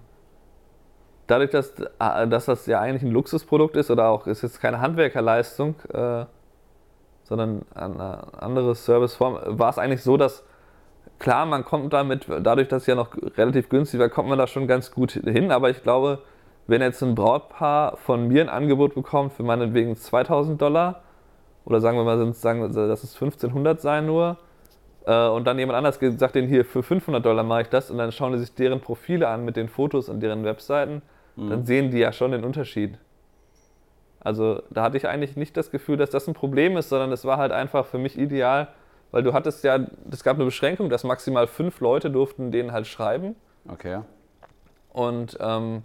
[1.26, 4.80] dadurch, dass, äh, dass das ja eigentlich ein Luxusprodukt ist oder auch ist jetzt keine
[4.80, 6.26] Handwerkerleistung, äh,
[7.24, 10.44] sondern eine andere Serviceform, war es eigentlich so, dass
[11.22, 14.46] klar, man kommt damit, dadurch, dass es ja noch relativ günstig war, kommt man da
[14.46, 16.18] schon ganz gut hin, aber ich glaube,
[16.66, 21.02] wenn jetzt ein Brautpaar von mir ein Angebot bekommt für meinetwegen 2000 Dollar,
[21.64, 24.36] oder sagen wir mal, sagen, dass es 1500 sein nur,
[25.06, 27.98] äh, und dann jemand anders sagt denen hier, für 500 Dollar mache ich das, und
[27.98, 31.02] dann schauen die sich deren Profile an mit den Fotos und deren Webseiten,
[31.36, 31.50] mhm.
[31.50, 32.98] dann sehen die ja schon den Unterschied.
[34.18, 37.24] Also da hatte ich eigentlich nicht das Gefühl, dass das ein Problem ist, sondern es
[37.24, 38.68] war halt einfach für mich ideal,
[39.12, 39.78] weil du hattest ja,
[40.10, 43.36] es gab eine Beschränkung, dass maximal fünf Leute durften denen halt schreiben.
[43.68, 44.00] Okay.
[44.92, 45.84] Und, ähm,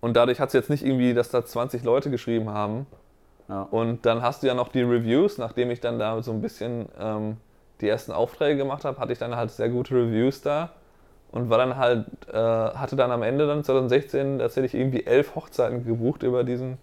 [0.00, 2.86] und dadurch hat es jetzt nicht irgendwie, dass da 20 Leute geschrieben haben.
[3.48, 3.62] Ja.
[3.62, 6.86] Und dann hast du ja noch die Reviews, nachdem ich dann da so ein bisschen
[6.98, 7.38] ähm,
[7.80, 10.70] die ersten Aufträge gemacht habe, hatte ich dann halt sehr gute Reviews da
[11.32, 15.84] und war dann halt, äh, hatte dann am Ende dann 2016 tatsächlich irgendwie elf Hochzeiten
[15.84, 16.78] gebucht über diesen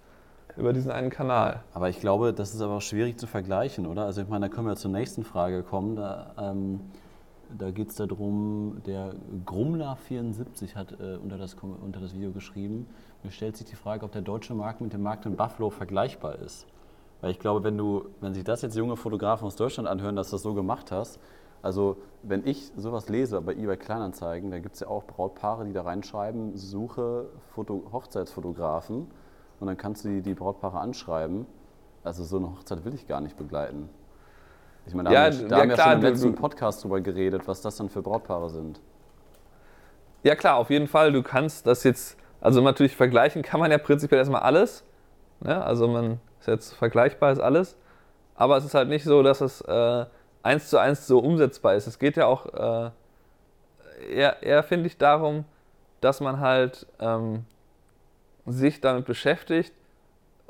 [0.57, 1.63] über diesen einen Kanal.
[1.73, 4.05] Aber ich glaube, das ist aber auch schwierig zu vergleichen, oder?
[4.05, 5.95] Also ich meine, da können wir zur nächsten Frage kommen.
[5.95, 6.81] Da, ähm,
[7.57, 9.13] da geht es darum, der
[9.45, 12.87] Grummler74 hat äh, unter, das, unter das Video geschrieben,
[13.23, 16.39] mir stellt sich die Frage, ob der deutsche Markt mit dem Markt in Buffalo vergleichbar
[16.39, 16.65] ist.
[17.19, 20.29] Weil ich glaube, wenn du, wenn sich das jetzt junge Fotografen aus Deutschland anhören, dass
[20.29, 21.19] du das so gemacht hast,
[21.61, 25.73] also wenn ich sowas lese bei eBay Kleinanzeigen, da gibt es ja auch Brautpaare, die
[25.73, 29.07] da reinschreiben, suche Foto Hochzeitsfotografen
[29.61, 31.45] und dann kannst du die, die Brautpaare anschreiben.
[32.03, 33.89] Also so eine Hochzeit will ich gar nicht begleiten.
[34.87, 36.99] Ich meine, da ja, haben wir, da ja, haben klar, schon im letzten Podcast drüber
[36.99, 38.81] geredet, was das dann für Brautpaare sind.
[40.23, 41.11] Ja klar, auf jeden Fall.
[41.11, 44.83] Du kannst das jetzt, also natürlich vergleichen kann man ja prinzipiell erstmal alles.
[45.41, 45.63] Ne?
[45.63, 47.77] Also man ist jetzt vergleichbar ist alles.
[48.33, 50.05] Aber es ist halt nicht so, dass es äh,
[50.41, 51.85] eins zu eins so umsetzbar ist.
[51.85, 52.89] Es geht ja auch äh,
[54.11, 55.45] eher, eher finde ich, darum,
[55.99, 57.45] dass man halt ähm,
[58.45, 59.73] sich damit beschäftigt,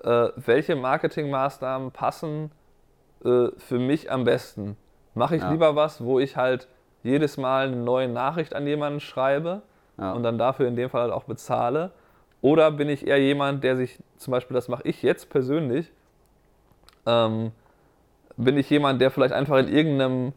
[0.03, 2.51] äh, welche Marketingmaßnahmen passen
[3.23, 4.77] äh, für mich am besten.
[5.13, 5.51] Mache ich ja.
[5.51, 6.67] lieber was, wo ich halt
[7.03, 9.61] jedes Mal eine neue Nachricht an jemanden schreibe
[9.97, 10.13] ja.
[10.13, 11.91] und dann dafür in dem Fall halt auch bezahle?
[12.41, 15.91] Oder bin ich eher jemand, der sich, zum Beispiel, das mache ich jetzt persönlich,
[17.05, 17.51] ähm,
[18.37, 20.33] bin ich jemand, der vielleicht einfach in irgendeinem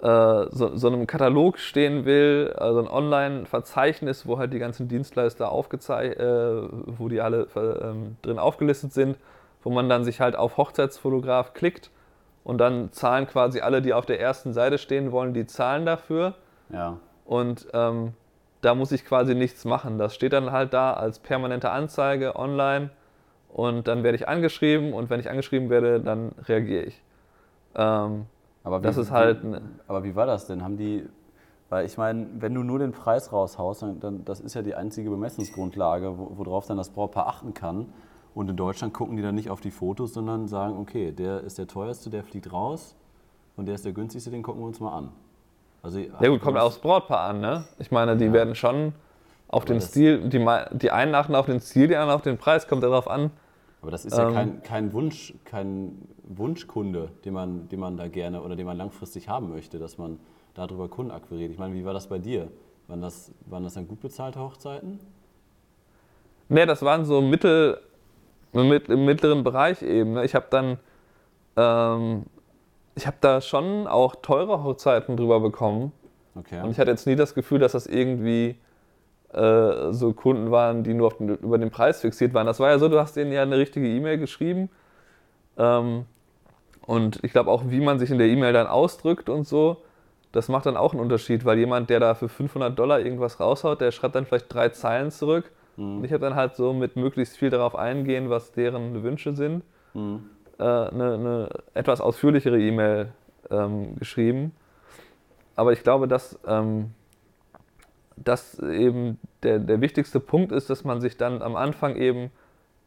[0.00, 6.20] so, so, einem Katalog stehen will, also ein Online-Verzeichnis, wo halt die ganzen Dienstleister aufgezeichnet,
[6.20, 9.16] äh, wo die alle äh, drin aufgelistet sind,
[9.64, 11.90] wo man dann sich halt auf Hochzeitsfotograf klickt
[12.44, 16.34] und dann zahlen quasi alle, die auf der ersten Seite stehen wollen, die zahlen dafür.
[16.70, 16.98] Ja.
[17.24, 18.12] Und ähm,
[18.60, 19.98] da muss ich quasi nichts machen.
[19.98, 22.90] Das steht dann halt da als permanente Anzeige online
[23.48, 27.02] und dann werde ich angeschrieben und wenn ich angeschrieben werde, dann reagiere ich.
[27.74, 28.26] Ähm,
[28.68, 29.42] aber wie, das ist halt.
[29.42, 30.62] Wie, aber wie war das denn?
[30.62, 31.08] Haben die.
[31.70, 34.74] Weil ich meine, wenn du nur den Preis raushaust, dann, dann das ist ja die
[34.74, 37.92] einzige Bemessungsgrundlage, worauf dann das Brautpaar achten kann.
[38.34, 41.58] Und in Deutschland gucken die dann nicht auf die Fotos, sondern sagen, okay, der ist
[41.58, 42.94] der teuerste, der fliegt raus
[43.56, 45.08] und der ist der günstigste, den gucken wir uns mal an.
[45.82, 47.64] Also, ja gut, kommt aufs Brautpaar an, ne?
[47.78, 48.32] Ich meine, die ja.
[48.32, 48.92] werden schon
[49.48, 52.38] auf aber den Stil, die, die einen achten auf den Stil, die anderen auf den
[52.38, 53.30] Preis, kommt darauf an.
[53.80, 58.08] Aber das ist ja ähm, kein, kein Wunsch, kein Wunschkunde, den man, den man da
[58.08, 60.18] gerne oder den man langfristig haben möchte, dass man
[60.54, 61.52] darüber Kunden akquiriert.
[61.52, 62.48] Ich meine, wie war das bei dir?
[62.88, 64.98] Waren das, waren das dann gut bezahlte Hochzeiten?
[66.48, 67.80] Ne, das waren so mittel,
[68.52, 70.14] im mittleren Bereich eben.
[70.14, 70.24] Ne?
[70.24, 70.78] Ich habe dann,
[71.56, 72.24] ähm,
[72.94, 75.92] ich habe da schon auch teure Hochzeiten drüber bekommen.
[76.34, 76.62] Okay.
[76.62, 78.56] Und ich hatte jetzt nie das Gefühl, dass das irgendwie
[79.38, 82.46] äh, so Kunden waren, die nur den, über den Preis fixiert waren.
[82.46, 84.70] Das war ja so, du hast denen ja eine richtige E-Mail geschrieben.
[85.56, 86.04] Ähm,
[86.86, 89.78] und ich glaube auch, wie man sich in der E-Mail dann ausdrückt und so,
[90.32, 93.80] das macht dann auch einen Unterschied, weil jemand, der da für 500 Dollar irgendwas raushaut,
[93.80, 95.98] der schreibt dann vielleicht drei Zeilen zurück Mhm.
[95.98, 99.62] Und ich habe dann halt so mit möglichst viel darauf eingehen, was deren Wünsche sind,
[99.94, 100.28] mhm.
[100.58, 103.12] äh, eine, eine, etwas ausführlichere E-Mail
[103.50, 104.52] ähm, geschrieben.
[105.54, 106.92] Aber ich glaube, dass, ähm,
[108.24, 112.30] dass eben der, der wichtigste Punkt ist, dass man sich dann am Anfang eben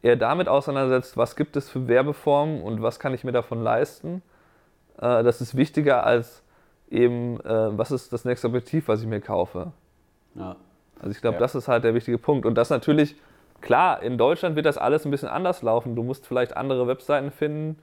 [0.02, 4.22] eher damit auseinandersetzt, was gibt es für Werbeformen und was kann ich mir davon leisten.
[4.98, 6.42] Äh, das ist wichtiger als
[6.90, 9.72] eben, äh, was ist das nächste Objektiv, was ich mir kaufe.
[10.34, 10.56] Ja.
[11.00, 11.40] Also ich glaube, ja.
[11.40, 12.46] das ist halt der wichtige Punkt.
[12.46, 13.16] Und das natürlich,
[13.60, 15.96] klar, in Deutschland wird das alles ein bisschen anders laufen.
[15.96, 17.78] Du musst vielleicht andere Webseiten finden.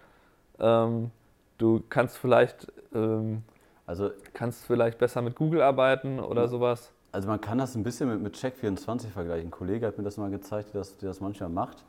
[0.60, 1.12] Ähm,
[1.58, 3.44] du kannst vielleicht, ähm,
[3.86, 6.94] also, kannst vielleicht besser mit Google arbeiten oder sowas.
[7.12, 9.48] Also man kann das ein bisschen mit, mit Check24 vergleichen.
[9.48, 11.84] Ein Kollege hat mir das mal gezeigt, der das, der das manchmal macht.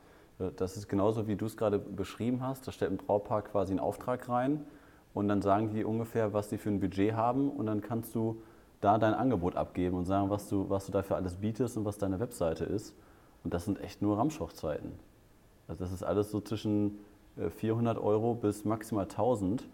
[0.57, 2.67] Das ist genauso, wie du es gerade beschrieben hast.
[2.67, 4.65] Da stellt ein Braupaar quasi einen Auftrag rein
[5.13, 8.41] und dann sagen die ungefähr, was die für ein Budget haben und dann kannst du
[8.79, 11.99] da dein Angebot abgeben und sagen, was du, was du dafür alles bietest und was
[11.99, 12.95] deine Webseite ist.
[13.43, 14.91] Und das sind echt nur Ramschhochzeiten.
[15.67, 16.97] Also das ist alles so zwischen
[17.57, 19.67] 400 äh, Euro bis maximal 1000.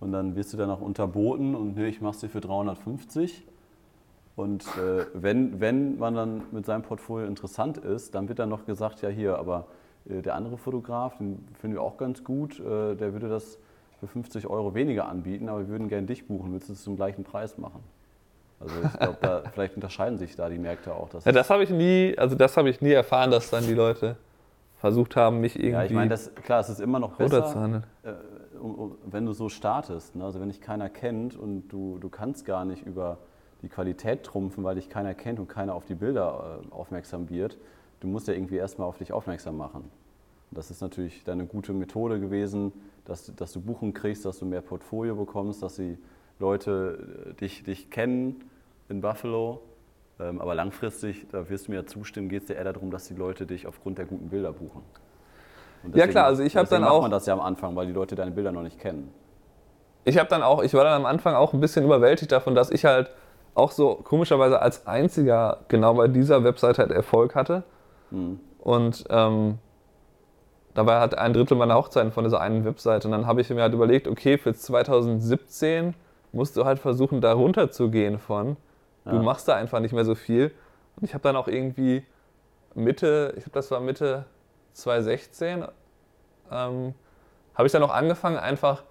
[0.00, 3.44] Und dann wirst du dann auch unterboten und nee, ich mache es dir für 350.
[4.36, 8.66] Und äh, wenn, wenn man dann mit seinem Portfolio interessant ist, dann wird dann noch
[8.66, 9.66] gesagt, ja hier, aber
[10.08, 13.58] äh, der andere Fotograf, den finden wir auch ganz gut, äh, der würde das
[14.00, 16.96] für 50 Euro weniger anbieten, aber wir würden gerne dich buchen, willst du es zum
[16.96, 17.80] gleichen Preis machen?
[18.58, 21.08] Also ich glaube, da, vielleicht unterscheiden sich da die Märkte auch.
[21.24, 24.16] ja, das habe ich nie, also das habe ich nie erfahren, dass dann die Leute
[24.78, 25.70] versucht haben, mich irgendwie.
[25.70, 28.12] Ja, ich meine, klar, es ist immer noch besser, äh,
[29.06, 30.16] wenn du so startest.
[30.16, 30.24] Ne?
[30.24, 33.18] Also wenn dich keiner kennt und du, du kannst gar nicht über
[33.64, 37.56] die Qualität trumpfen, weil dich keiner kennt und keiner auf die Bilder äh, aufmerksam wird.
[38.00, 39.90] Du musst ja irgendwie erstmal auf dich aufmerksam machen.
[40.50, 42.72] Und das ist natürlich deine gute Methode gewesen,
[43.06, 45.98] dass, dass du Buchen kriegst, dass du mehr Portfolio bekommst, dass sie
[46.38, 48.44] Leute äh, dich, dich kennen
[48.90, 49.62] in Buffalo.
[50.20, 53.08] Ähm, aber langfristig, da wirst du mir ja zustimmen, geht es dir eher darum, dass
[53.08, 54.82] die Leute dich aufgrund der guten Bilder buchen.
[55.82, 56.92] Deswegen, ja klar, also ich habe dann auch...
[56.92, 59.10] macht man das ja am Anfang, weil die Leute deine Bilder noch nicht kennen.
[60.04, 62.70] Ich habe dann auch, ich war dann am Anfang auch ein bisschen überwältigt davon, dass
[62.70, 63.10] ich halt
[63.54, 67.62] auch so komischerweise als einziger genau bei dieser Website halt Erfolg hatte.
[68.10, 68.40] Mhm.
[68.58, 69.58] Und ähm,
[70.74, 73.04] dabei hat ein Drittel meiner Hochzeiten von dieser einen Website.
[73.04, 75.94] Und dann habe ich mir halt überlegt, okay, für 2017
[76.32, 78.56] musst du halt versuchen, da runterzugehen von.
[79.04, 79.22] Du ja.
[79.22, 80.50] machst da einfach nicht mehr so viel.
[80.96, 82.04] Und ich habe dann auch irgendwie
[82.74, 84.24] Mitte, ich glaube, das war Mitte
[84.72, 85.64] 2016,
[86.50, 86.94] ähm,
[87.54, 88.82] habe ich dann auch angefangen, einfach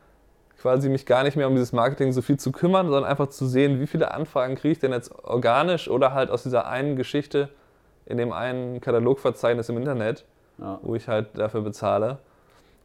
[0.62, 3.46] quasi mich gar nicht mehr um dieses Marketing so viel zu kümmern, sondern einfach zu
[3.46, 7.50] sehen, wie viele Anfragen kriege ich denn jetzt organisch oder halt aus dieser einen Geschichte
[8.06, 10.26] in dem einen Katalogverzeichnis im Internet,
[10.58, 10.80] ja.
[10.82, 12.20] wo ich halt dafür bezahle.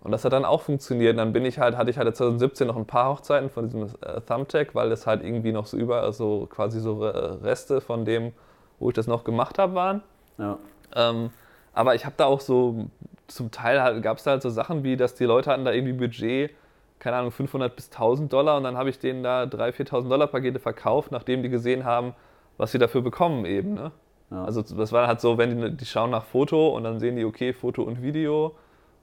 [0.00, 1.12] Und das hat dann auch funktioniert.
[1.12, 3.84] Und dann bin ich halt, hatte ich halt 2017 noch ein paar Hochzeiten von diesem
[4.00, 8.32] äh, Thumbtack, weil das halt irgendwie noch so über, so quasi so Reste von dem,
[8.78, 10.02] wo ich das noch gemacht habe, waren.
[10.38, 10.58] Ja.
[10.94, 11.30] Ähm,
[11.72, 12.86] aber ich habe da auch so,
[13.26, 15.72] zum Teil halt, gab es da halt so Sachen wie, dass die Leute hatten da
[15.72, 16.52] irgendwie Budget,
[16.98, 20.26] keine Ahnung, 500 bis 1000 Dollar und dann habe ich denen da 3.000, 4.000 Dollar
[20.26, 22.14] Pakete verkauft, nachdem die gesehen haben,
[22.56, 23.74] was sie dafür bekommen eben.
[23.74, 23.92] Ne?
[24.30, 24.44] Ja.
[24.44, 27.24] Also das war halt so, wenn die, die schauen nach Foto und dann sehen die,
[27.24, 28.54] okay, Foto und Video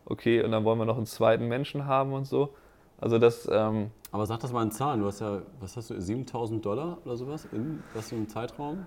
[0.05, 2.53] okay, und dann wollen wir noch einen zweiten Menschen haben und so.
[2.99, 3.49] Also das.
[3.51, 5.01] Ähm Aber sag das mal in Zahlen.
[5.01, 8.86] Du hast ja, was hast du, 7000 Dollar oder sowas in was für einem Zeitraum?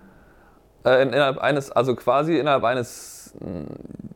[0.85, 3.33] Äh, innerhalb eines, also quasi innerhalb eines,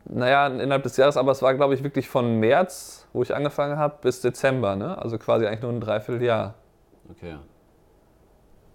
[0.06, 3.78] naja, innerhalb des Jahres, aber es war, glaube ich, wirklich von März, wo ich angefangen
[3.78, 4.96] habe, bis Dezember, ne?
[4.98, 6.54] Also quasi eigentlich nur ein Dreivierteljahr.
[7.10, 7.36] Okay.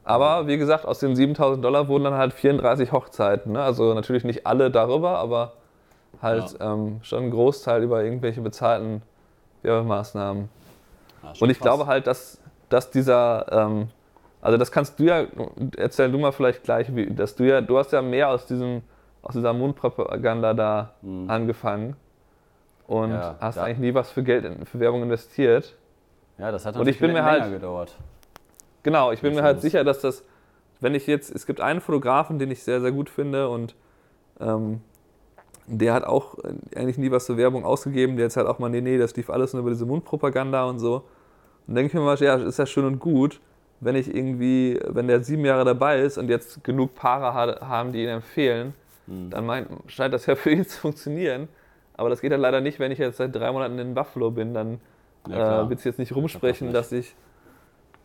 [0.10, 3.52] Aber wie gesagt, aus den 7000 Dollar wurden dann halt 34 Hochzeiten.
[3.52, 3.62] Ne?
[3.62, 5.54] Also natürlich nicht alle darüber, aber
[6.20, 6.74] halt ja.
[6.74, 9.04] ähm, schon ein Großteil über irgendwelche bezahlten
[9.62, 10.50] Werbemaßnahmen.
[11.22, 11.66] Ja, und ich krass.
[11.66, 13.90] glaube halt, dass, dass dieser, ähm,
[14.42, 15.26] also das kannst du ja,
[15.78, 18.82] erzähl du mal vielleicht gleich, wie, dass du ja, du hast ja mehr aus diesem,
[19.22, 21.30] aus dieser Mundpropaganda da mhm.
[21.30, 21.96] angefangen.
[22.88, 25.76] und ja, hast eigentlich nie was für Geld in, für Werbung investiert.
[26.38, 27.96] Ja, das hat natürlich und ich bin mir halt, gedauert.
[28.84, 30.24] Genau, ich bin mir halt sicher, dass das,
[30.80, 33.76] wenn ich jetzt, es gibt einen Fotografen, den ich sehr, sehr gut finde und
[34.40, 34.82] ähm,
[35.68, 36.38] der hat auch
[36.76, 38.16] eigentlich nie was zur Werbung ausgegeben.
[38.16, 40.80] Der jetzt halt auch mal, nee, nee, das lief alles nur über diese Mundpropaganda und
[40.80, 41.04] so.
[41.68, 43.40] Und denke ich mir mal, ja, ist ja schön und gut,
[43.82, 47.34] wenn ich irgendwie, wenn der sieben Jahre dabei ist und jetzt genug Paare
[47.66, 48.74] haben, die ihn empfehlen,
[49.08, 49.30] mhm.
[49.30, 51.48] dann mein, scheint das ja für ihn zu funktionieren.
[51.96, 54.54] Aber das geht halt leider nicht, wenn ich jetzt seit drei Monaten in Buffalo bin,
[54.54, 54.80] dann
[55.28, 57.16] ja, äh, wird es jetzt nicht rumsprechen, das dass ich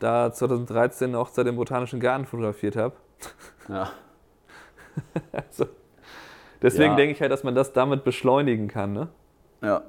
[0.00, 2.94] da 2013 eine Hochzeit im Botanischen Garten fotografiert habe.
[3.68, 3.90] Ja.
[5.32, 5.66] also,
[6.60, 6.96] deswegen ja.
[6.96, 8.92] denke ich halt, dass man das damit beschleunigen kann.
[8.92, 9.08] Ne?
[9.62, 9.82] Ja.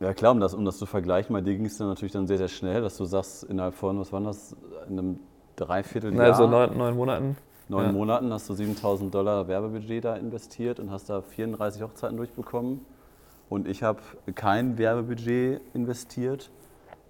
[0.00, 2.26] Ja klar, um das, um das zu vergleichen, bei dir ging es dann natürlich dann
[2.26, 4.56] sehr, sehr schnell, dass du sagst, innerhalb von, was war das,
[4.88, 5.20] in einem
[5.56, 6.26] Dreivierteljahr?
[6.26, 7.36] Also neun, neun Monaten.
[7.68, 7.92] Neun ja.
[7.92, 12.80] Monaten hast du 7000 Dollar Werbebudget da investiert und hast da 34 Hochzeiten durchbekommen.
[13.48, 14.00] Und ich habe
[14.34, 16.50] kein Werbebudget investiert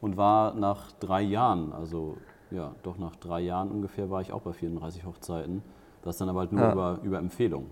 [0.01, 2.17] und war nach drei Jahren, also
[2.51, 5.63] ja, doch nach drei Jahren ungefähr, war ich auch bei 34 Hochzeiten.
[6.03, 6.73] Das dann aber halt nur ja.
[6.73, 7.67] über, über Empfehlung.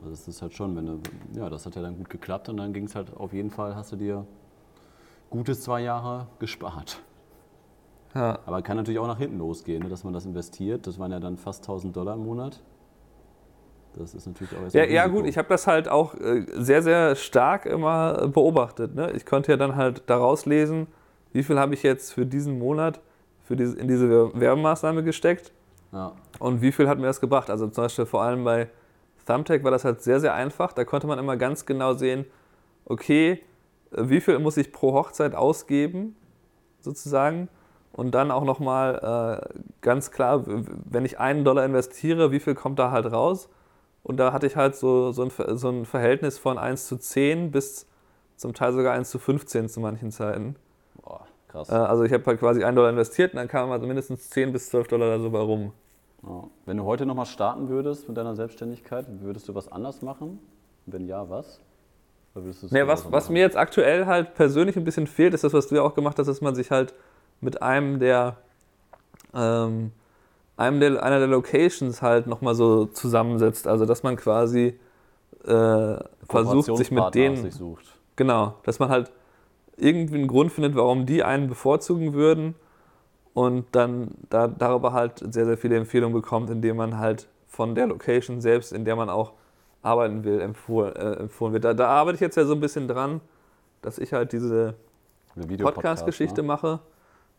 [0.00, 1.00] Also das ist halt schon, wenn du,
[1.34, 3.76] ja, das hat ja dann gut geklappt und dann ging es halt auf jeden Fall,
[3.76, 4.26] hast du dir
[5.28, 7.02] gutes zwei Jahre gespart.
[8.14, 8.38] Ja.
[8.46, 10.86] Aber kann natürlich auch nach hinten losgehen, ne, dass man das investiert.
[10.86, 12.60] Das waren ja dann fast 1000 Dollar im Monat.
[13.94, 17.14] Das ist natürlich auch ja, ja, gut, ich habe das halt auch äh, sehr, sehr
[17.16, 18.94] stark immer beobachtet.
[18.94, 19.10] Ne?
[19.12, 20.86] Ich konnte ja dann halt daraus lesen,
[21.32, 23.00] wie viel habe ich jetzt für diesen Monat
[23.50, 25.50] für diese, in diese Werbemaßnahme gesteckt
[25.92, 26.12] ja.
[26.38, 27.50] und wie viel hat mir das gebracht.
[27.50, 28.68] Also zum Beispiel vor allem bei
[29.30, 30.72] Thumbtack war das halt sehr, sehr einfach.
[30.72, 32.26] Da konnte man immer ganz genau sehen,
[32.84, 33.40] okay,
[33.92, 36.16] wie viel muss ich pro Hochzeit ausgeben,
[36.80, 37.48] sozusagen.
[37.92, 42.78] Und dann auch nochmal äh, ganz klar, wenn ich einen Dollar investiere, wie viel kommt
[42.78, 43.48] da halt raus?
[44.02, 47.50] Und da hatte ich halt so, so, ein, so ein Verhältnis von 1 zu 10
[47.50, 47.86] bis
[48.36, 50.56] zum Teil sogar 1 zu 15 zu manchen Zeiten.
[51.02, 51.68] Boah, krass.
[51.68, 54.52] Äh, also ich habe halt quasi 1 Dollar investiert und dann kamen also mindestens 10
[54.52, 55.72] bis 12 Dollar da so bei rum.
[56.22, 56.44] Ja.
[56.66, 60.38] Wenn du heute nochmal starten würdest mit deiner Selbstständigkeit, würdest du was anders machen?
[60.86, 61.60] Wenn ja, was?
[62.70, 65.74] Nee, was, was mir jetzt aktuell halt persönlich ein bisschen fehlt, ist das, was du
[65.74, 66.94] ja auch gemacht hast, dass man sich halt
[67.40, 68.36] mit einem der
[69.34, 69.92] ähm,
[70.56, 73.66] einem der, einer der Locations halt nochmal so zusammensetzt.
[73.66, 74.78] Also dass man quasi
[75.44, 75.96] äh,
[76.28, 77.36] versucht, sich mit denen.
[77.36, 77.86] Sich sucht.
[78.16, 79.10] Genau, dass man halt
[79.76, 82.54] irgendwie einen Grund findet, warum die einen bevorzugen würden
[83.34, 87.86] und dann da, darüber halt sehr, sehr viele Empfehlungen bekommt, indem man halt von der
[87.86, 89.32] Location selbst, in der man auch
[89.82, 91.64] arbeiten will, empfohlen, äh, empfohlen wird.
[91.64, 93.20] Da, da, arbeite ich jetzt ja so ein bisschen dran,
[93.82, 94.74] dass ich halt diese
[95.34, 96.48] Podcast-Geschichte ne?
[96.48, 96.80] mache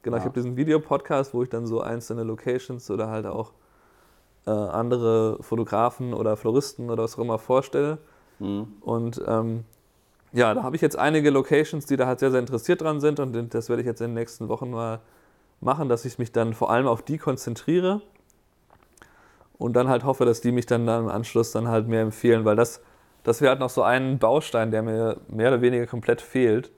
[0.04, 0.21] Genau, ja.
[0.21, 3.51] ich habe diesen Videopodcast, wo ich dann so einzelne Locations oder halt auch
[4.47, 7.99] äh, andere Fotografen oder Floristen oder was auch immer vorstelle.
[8.39, 8.67] Mhm.
[8.82, 9.63] Und ähm,
[10.34, 13.19] ja, da habe ich jetzt einige Locations, die da halt sehr, sehr interessiert dran sind
[13.19, 15.01] und das werde ich jetzt in den nächsten Wochen mal
[15.62, 18.02] machen, dass ich mich dann vor allem auf die konzentriere
[19.58, 22.45] und dann halt hoffe, dass die mich dann, dann im Anschluss dann halt mehr empfehlen,
[22.45, 22.82] weil das,
[23.24, 26.71] das wäre halt noch so ein Baustein, der mir mehr oder weniger komplett fehlt.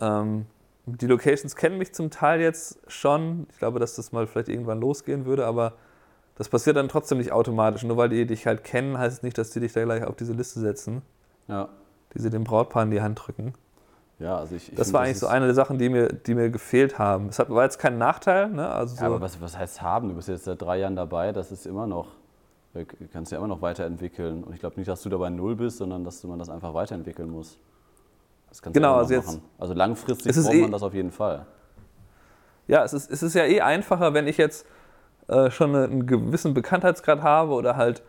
[0.00, 0.46] Ähm,
[0.86, 3.46] die Locations kennen mich zum Teil jetzt schon.
[3.50, 5.74] Ich glaube, dass das mal vielleicht irgendwann losgehen würde, aber
[6.36, 7.82] das passiert dann trotzdem nicht automatisch.
[7.82, 10.16] Nur weil die dich halt kennen, heißt es nicht, dass die dich da gleich auf
[10.16, 11.02] diese Liste setzen.
[11.48, 11.68] Ja.
[12.14, 13.54] Die sie dem Brautpaar in die Hand drücken.
[14.20, 16.34] Ja, also ich, ich das war eigentlich das so eine der Sachen, die mir, die
[16.34, 17.28] mir gefehlt haben.
[17.30, 18.50] Es war jetzt kein Nachteil.
[18.50, 18.68] Ne?
[18.68, 20.10] Also ja, so aber was, was heißt haben?
[20.10, 22.08] Du bist jetzt seit drei Jahren dabei, das ist immer noch,
[22.74, 24.44] du kannst ja immer noch weiterentwickeln.
[24.44, 27.30] Und ich glaube nicht, dass du dabei null bist, sondern dass man das einfach weiterentwickeln
[27.30, 27.56] muss.
[28.50, 29.40] Das kannst genau, du also jetzt.
[29.58, 31.46] Also langfristig braucht eh, man das auf jeden Fall.
[32.68, 34.66] Ja, es ist, es ist ja eh einfacher, wenn ich jetzt
[35.28, 38.02] äh, schon einen gewissen Bekanntheitsgrad habe oder halt,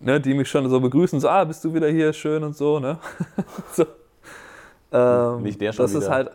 [0.00, 2.80] ne, die mich schon so begrüßen, so, ah, bist du wieder hier, schön und so,
[2.80, 2.98] ne?
[3.72, 3.86] so.
[4.92, 6.02] Ähm, Nicht der schon das wieder.
[6.02, 6.30] Ist halt,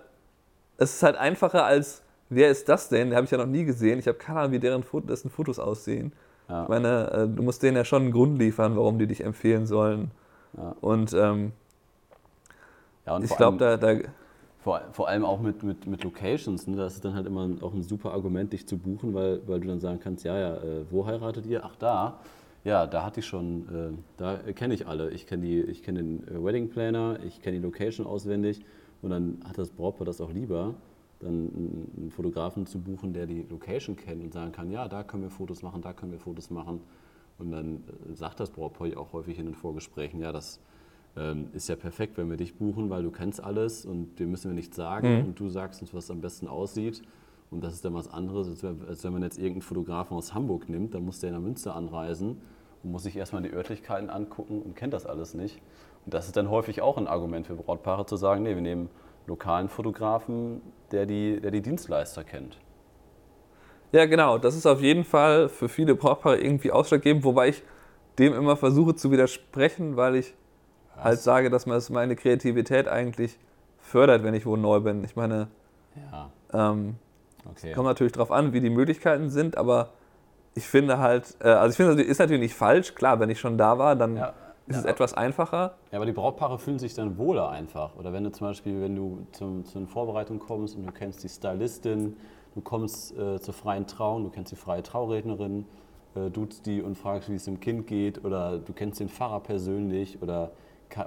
[0.77, 3.09] es ist halt einfacher als, wer ist das denn?
[3.09, 3.99] Den habe ich ja noch nie gesehen.
[3.99, 6.13] Ich habe keine Ahnung, wie deren Foto, dessen Fotos aussehen.
[6.49, 6.63] Ja.
[6.63, 9.65] Ich meine, äh, du musst denen ja schon einen Grund liefern, warum die dich empfehlen
[9.65, 10.11] sollen.
[10.57, 10.75] Ja.
[10.81, 11.53] Und ähm,
[13.05, 13.99] ja, und ich glaube, da, da
[14.59, 16.77] vor, vor, allem auch mit, mit, mit Locations, ne?
[16.77, 19.67] das ist dann halt immer auch ein super Argument, dich zu buchen, weil, weil du
[19.67, 21.61] dann sagen kannst, ja, ja, äh, wo heiratet ihr?
[21.65, 22.19] Ach, da.
[22.63, 25.11] Ja, da hatte ich schon, äh, da kenne ich alle.
[25.11, 28.61] Ich kenne kenn den äh, Wedding Planner, ich kenne die Location auswendig
[29.01, 30.75] und dann hat das Brautpaar das auch lieber,
[31.19, 35.23] dann einen Fotografen zu buchen, der die Location kennt und sagen kann, ja, da können
[35.23, 36.79] wir Fotos machen, da können wir Fotos machen.
[37.37, 40.61] Und dann äh, sagt das Brautpaar auch häufig in den Vorgesprächen, ja, das
[41.17, 44.49] ähm, ist ja perfekt, wenn wir dich buchen, weil du kennst alles und dir müssen
[44.49, 45.25] wir nichts sagen mhm.
[45.25, 47.01] und du sagst uns, was am besten aussieht.
[47.51, 50.95] Und das ist dann was anderes, als wenn man jetzt irgendeinen Fotografen aus Hamburg nimmt,
[50.95, 52.37] dann muss der in der Münster anreisen
[52.83, 55.61] muss sich erstmal die Örtlichkeiten angucken und kennt das alles nicht.
[56.05, 58.89] Und das ist dann häufig auch ein Argument für Brautpaare zu sagen, nee, wir nehmen
[59.25, 60.61] lokalen Fotografen,
[60.91, 62.57] der die, der die Dienstleister kennt.
[63.93, 64.37] Ja, genau.
[64.37, 67.63] Das ist auf jeden Fall für viele Brautpaare irgendwie ausschlaggebend, wobei ich
[68.19, 70.33] dem immer versuche zu widersprechen, weil ich
[70.95, 71.03] Was?
[71.03, 73.39] halt sage, dass man meine Kreativität eigentlich
[73.79, 75.03] fördert, wenn ich wo neu bin.
[75.03, 75.47] Ich meine,
[76.11, 76.31] ja.
[76.53, 76.95] ähm,
[77.49, 77.69] okay.
[77.69, 79.91] es kommt natürlich darauf an, wie die Möglichkeiten sind, aber
[80.55, 82.95] ich finde halt, äh, also ich finde, es ist natürlich nicht falsch.
[82.95, 84.33] Klar, wenn ich schon da war, dann ja,
[84.67, 85.75] ist ja, es etwas einfacher.
[85.91, 87.95] Ja, aber die Brautpaare fühlen sich dann wohler einfach.
[87.97, 91.23] Oder wenn du zum Beispiel, wenn du zum, zu einer Vorbereitung kommst und du kennst
[91.23, 92.15] die Stylistin,
[92.55, 95.65] du kommst äh, zur freien Trauung, du kennst die freie Traurednerin,
[96.15, 99.39] äh, duzt die und fragst, wie es dem Kind geht, oder du kennst den Pfarrer
[99.39, 100.51] persönlich oder,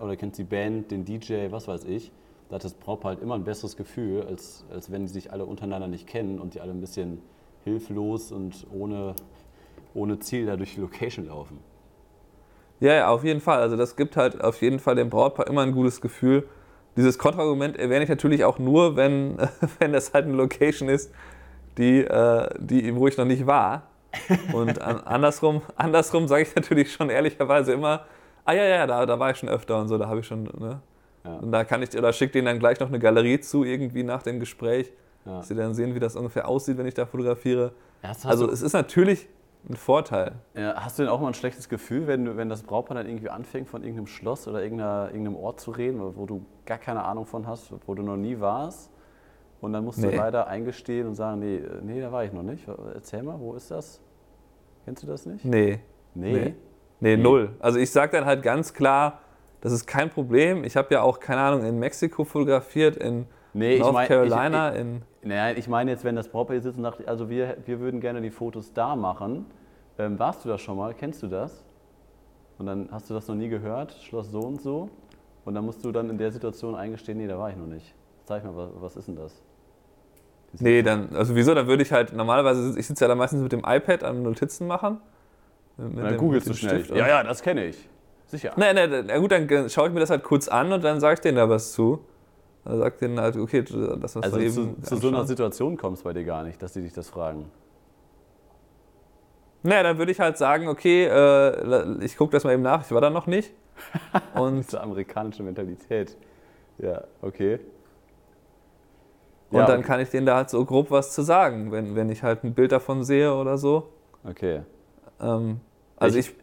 [0.02, 2.10] oder kennst die Band, den DJ, was weiß ich.
[2.48, 5.44] Da hat das Brautpaar halt immer ein besseres Gefühl, als, als wenn die sich alle
[5.44, 7.20] untereinander nicht kennen und die alle ein bisschen
[7.64, 9.14] hilflos und ohne,
[9.96, 11.58] ohne Ziel da durch die Location laufen.
[12.80, 13.60] Ja, ja, auf jeden Fall.
[13.60, 16.46] Also das gibt halt auf jeden Fall dem Brautpaar immer ein gutes Gefühl.
[16.96, 19.38] Dieses Kontraargument erwähne ich natürlich auch nur, wenn,
[19.78, 21.12] wenn das halt eine Location ist,
[21.78, 23.88] die, äh, die, wo ich noch nicht war.
[24.52, 28.06] Und an, andersrum, andersrum sage ich natürlich schon ehrlicherweise immer,
[28.44, 30.44] ah ja, ja, da, da war ich schon öfter und so, da habe ich schon,
[30.44, 30.80] ne?
[31.24, 31.36] Ja.
[31.38, 34.22] Und da kann ich, oder schicke denen dann gleich noch eine Galerie zu, irgendwie nach
[34.22, 34.92] dem Gespräch,
[35.24, 35.38] ja.
[35.38, 37.72] dass sie dann sehen, wie das ungefähr aussieht, wenn ich da fotografiere.
[38.02, 39.26] Ja, also es ist natürlich
[39.68, 40.32] ein Vorteil.
[40.54, 43.30] Ja, hast du denn auch mal ein schlechtes Gefühl, wenn, wenn das Brautpaar dann irgendwie
[43.30, 47.46] anfängt, von irgendeinem Schloss oder irgendeinem Ort zu reden, wo du gar keine Ahnung von
[47.46, 48.90] hast, wo du noch nie warst?
[49.60, 50.10] Und dann musst nee.
[50.10, 52.66] du leider eingestehen und sagen, nee, nee, da war ich noch nicht.
[52.94, 54.00] Erzähl mal, wo ist das?
[54.84, 55.44] Kennst du das nicht?
[55.44, 55.80] Nee.
[56.14, 56.32] Nee?
[56.32, 56.54] Nee,
[57.00, 57.50] nee null.
[57.58, 59.20] Also ich sage dann halt ganz klar,
[59.60, 60.62] das ist kein Problem.
[60.62, 63.26] Ich habe ja auch, keine Ahnung, in Mexiko fotografiert, in
[63.56, 65.02] nee, North mein, Carolina, ich, ich, in...
[65.22, 68.20] Naja, ich meine jetzt, wenn das hier sitzt und sagt, also wir, wir würden gerne
[68.20, 69.46] die Fotos da machen.
[69.98, 70.94] Ähm, warst du das schon mal?
[70.94, 71.64] Kennst du das?
[72.58, 74.88] Und dann hast du das noch nie gehört, Schloss so und so.
[75.44, 77.94] Und dann musst du dann in der Situation eingestehen, nee, da war ich noch nicht.
[78.24, 79.42] Zeig mal, was, was ist denn das?
[80.58, 83.52] Nee, dann, also wieso, dann würde ich halt, normalerweise, ich sitze ja da meistens mit
[83.52, 85.00] dem iPad am Notizen machen.
[85.76, 86.84] Mit dann googelst du schnell.
[86.94, 87.88] Ja, ja, das kenne ich.
[88.26, 88.52] Sicher.
[88.56, 91.14] Nee, nee, na gut, dann schaue ich mir das halt kurz an und dann sage
[91.14, 92.00] ich denen da was zu.
[92.66, 96.02] Dann sagt denen halt, okay, das was Also eben zu, zu so einer Situation kommst
[96.02, 97.48] bei dir gar nicht, dass die dich das fragen.
[99.62, 102.90] Naja, dann würde ich halt sagen, okay, äh, ich gucke das mal eben nach, ich
[102.90, 103.52] war da noch nicht.
[104.34, 106.16] Und Diese amerikanische Mentalität.
[106.78, 107.60] Ja, okay.
[109.50, 109.86] Und ja, dann okay.
[109.86, 112.52] kann ich denen da halt so grob was zu sagen, wenn, wenn ich halt ein
[112.52, 113.90] Bild davon sehe oder so.
[114.24, 114.62] Okay.
[115.20, 115.60] Ähm,
[115.96, 116.34] also ich, ich,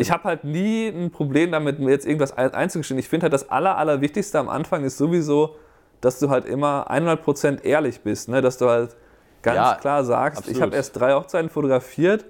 [0.00, 2.98] ich habe halt nie ein Problem damit, mir jetzt irgendwas einzugestehen.
[2.98, 5.56] Ich finde halt das Aller, Allerwichtigste am Anfang ist sowieso,
[6.00, 8.28] dass du halt immer 100% ehrlich bist.
[8.28, 8.40] Ne?
[8.40, 8.96] Dass du halt
[9.42, 10.56] ganz ja, klar sagst, absolut.
[10.56, 12.24] ich habe erst drei Hochzeiten fotografiert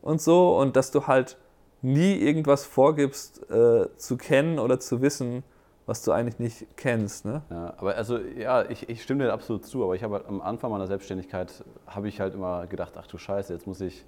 [0.00, 1.36] und so und dass du halt
[1.80, 5.42] nie irgendwas vorgibst äh, zu kennen oder zu wissen,
[5.86, 7.24] was du eigentlich nicht kennst.
[7.24, 7.42] Ne?
[7.50, 10.40] Ja, aber also ja, ich, ich stimme dir absolut zu, aber ich habe halt am
[10.40, 14.04] Anfang meiner Selbstständigkeit habe ich halt immer gedacht, ach du Scheiße, jetzt muss ich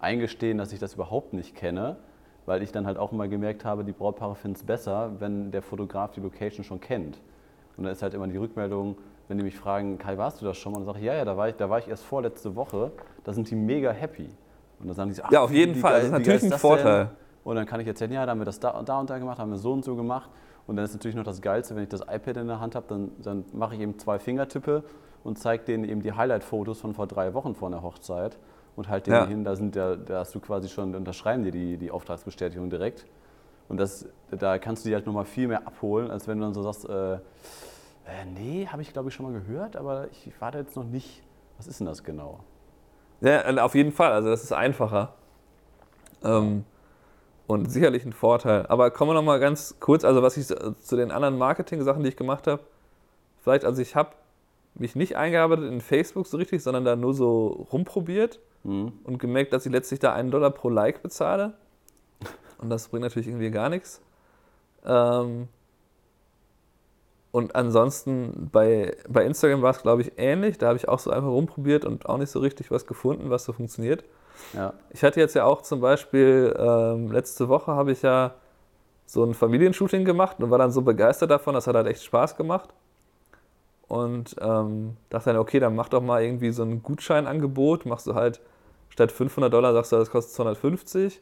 [0.00, 1.96] eingestehen, dass ich das überhaupt nicht kenne,
[2.46, 5.62] weil ich dann halt auch immer gemerkt habe, die Brautpaare finden es besser, wenn der
[5.62, 7.20] Fotograf die Location schon kennt.
[7.76, 8.96] Und dann ist halt immer die Rückmeldung,
[9.28, 10.78] wenn die mich fragen, Kai, warst du das schon mal?
[10.78, 12.92] Und dann sage ich, ja, ja, da war ich, da war ich erst vorletzte Woche,
[13.24, 14.28] da sind die mega happy.
[14.78, 17.04] Und dann sagen die ach, ja, auf jeden Fall, geil, das ist natürlich ein Vorteil.
[17.04, 17.16] Denn?
[17.44, 19.38] Und dann kann ich erzählen, ja, da haben wir das da, da und da gemacht,
[19.38, 20.30] haben wir so und so gemacht.
[20.66, 22.86] Und dann ist natürlich noch das Geilste, wenn ich das iPad in der Hand habe,
[22.88, 24.82] dann, dann mache ich eben zwei Fingertippe
[25.22, 28.38] und zeige denen eben die Highlight-Fotos von vor drei Wochen vor der Hochzeit
[28.76, 29.26] und halt denen ja.
[29.26, 33.06] hin, da, sind der, da hast du quasi schon, unterschreiben dir die, die Auftragsbestätigung direkt.
[33.68, 36.54] Und das, da kannst du die halt nochmal viel mehr abholen, als wenn du dann
[36.54, 37.18] so sagst, äh, äh,
[38.34, 41.22] nee, habe ich glaube ich schon mal gehört, aber ich warte jetzt noch nicht.
[41.56, 42.40] Was ist denn das genau?
[43.20, 45.14] Ja, auf jeden Fall, also das ist einfacher.
[46.22, 46.64] Ähm,
[47.46, 48.66] und sicherlich ein Vorteil.
[48.66, 52.08] Aber kommen wir noch mal ganz kurz, also was ich zu den anderen Marketing-Sachen, die
[52.08, 52.62] ich gemacht habe.
[53.42, 54.10] Vielleicht, also ich habe
[54.74, 58.92] mich nicht eingearbeitet in Facebook so richtig, sondern da nur so rumprobiert mhm.
[59.04, 61.54] und gemerkt, dass ich letztlich da einen Dollar pro Like bezahle.
[62.58, 64.00] Und das bringt natürlich irgendwie gar nichts.
[64.84, 65.48] Ähm
[67.30, 70.56] und ansonsten bei, bei Instagram war es, glaube ich, ähnlich.
[70.56, 73.44] Da habe ich auch so einfach rumprobiert und auch nicht so richtig was gefunden, was
[73.44, 74.04] so funktioniert.
[74.52, 74.72] Ja.
[74.90, 78.34] Ich hatte jetzt ja auch zum Beispiel, ähm, letzte Woche habe ich ja
[79.06, 82.36] so ein Familienshooting gemacht und war dann so begeistert davon, das hat halt echt Spaß
[82.36, 82.70] gemacht.
[83.88, 88.14] Und ähm, dachte dann, okay, dann mach doch mal irgendwie so ein Gutscheinangebot, machst du
[88.14, 88.40] halt
[88.88, 91.20] statt 500 Dollar, sagst du, das kostet 250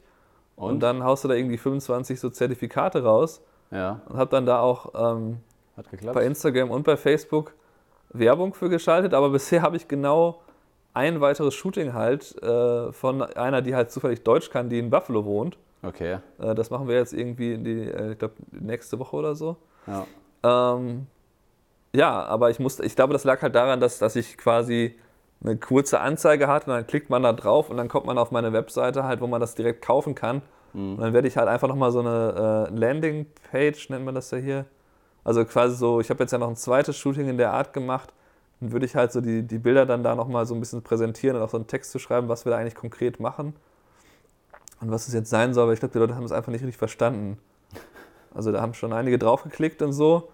[0.57, 3.43] und, und dann haust du da irgendwie 25 so Zertifikate raus.
[3.71, 4.03] Ja.
[4.09, 5.39] Und hab dann da auch ähm,
[6.13, 7.55] bei Instagram und bei Facebook
[8.11, 10.43] Werbung für geschaltet, aber bisher habe ich genau
[10.95, 15.25] ein weiteres Shooting halt äh, von einer, die halt zufällig Deutsch kann, die in Buffalo
[15.25, 15.57] wohnt.
[15.83, 16.19] Okay.
[16.39, 19.57] Äh, das machen wir jetzt irgendwie in die, äh, ich glaube, nächste Woche oder so.
[19.87, 20.07] Ja.
[20.75, 21.07] Ähm,
[21.93, 24.97] ja, aber ich musste, ich glaube, das lag halt daran, dass, dass ich quasi
[25.45, 28.31] eine kurze Anzeige hatte und dann klickt man da drauf und dann kommt man auf
[28.31, 30.43] meine Webseite halt, wo man das direkt kaufen kann.
[30.73, 30.95] Mhm.
[30.95, 34.39] Und dann werde ich halt einfach nochmal so eine äh, Landingpage, nennt man das ja
[34.39, 34.65] hier.
[35.25, 38.13] Also quasi so, ich habe jetzt ja noch ein zweites Shooting in der Art gemacht.
[38.61, 41.37] Dann würde ich halt so die, die Bilder dann da nochmal so ein bisschen präsentieren
[41.37, 43.55] und auch so einen Text zu schreiben, was wir da eigentlich konkret machen.
[44.81, 46.63] Und was es jetzt sein soll, aber ich glaube, die Leute haben es einfach nicht
[46.63, 47.39] richtig verstanden.
[48.35, 50.31] Also da haben schon einige draufgeklickt und so.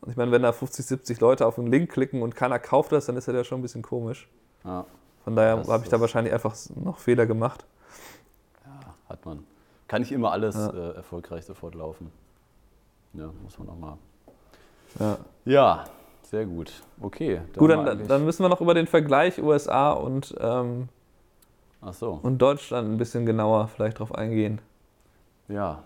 [0.00, 2.92] Und ich meine, wenn da 50, 70 Leute auf einen Link klicken und keiner kauft
[2.92, 4.28] das, dann ist das ja schon ein bisschen komisch.
[4.64, 4.86] Ja.
[5.24, 7.64] Von daher habe ich da wahrscheinlich einfach noch Fehler gemacht.
[8.64, 9.44] Ja, hat man.
[9.88, 10.70] Kann nicht immer alles ja.
[10.70, 12.10] äh, erfolgreich sofort laufen.
[13.12, 13.98] Ja, muss man auch mal.
[14.98, 15.18] Ja.
[15.44, 15.84] ja,
[16.22, 16.72] sehr gut.
[17.00, 17.40] Okay.
[17.52, 20.88] Dann gut, dann, dann, müssen wir noch über den Vergleich USA und, ähm,
[21.92, 22.20] so.
[22.22, 24.60] und Deutschland ein bisschen genauer vielleicht drauf eingehen.
[25.48, 25.82] Ja.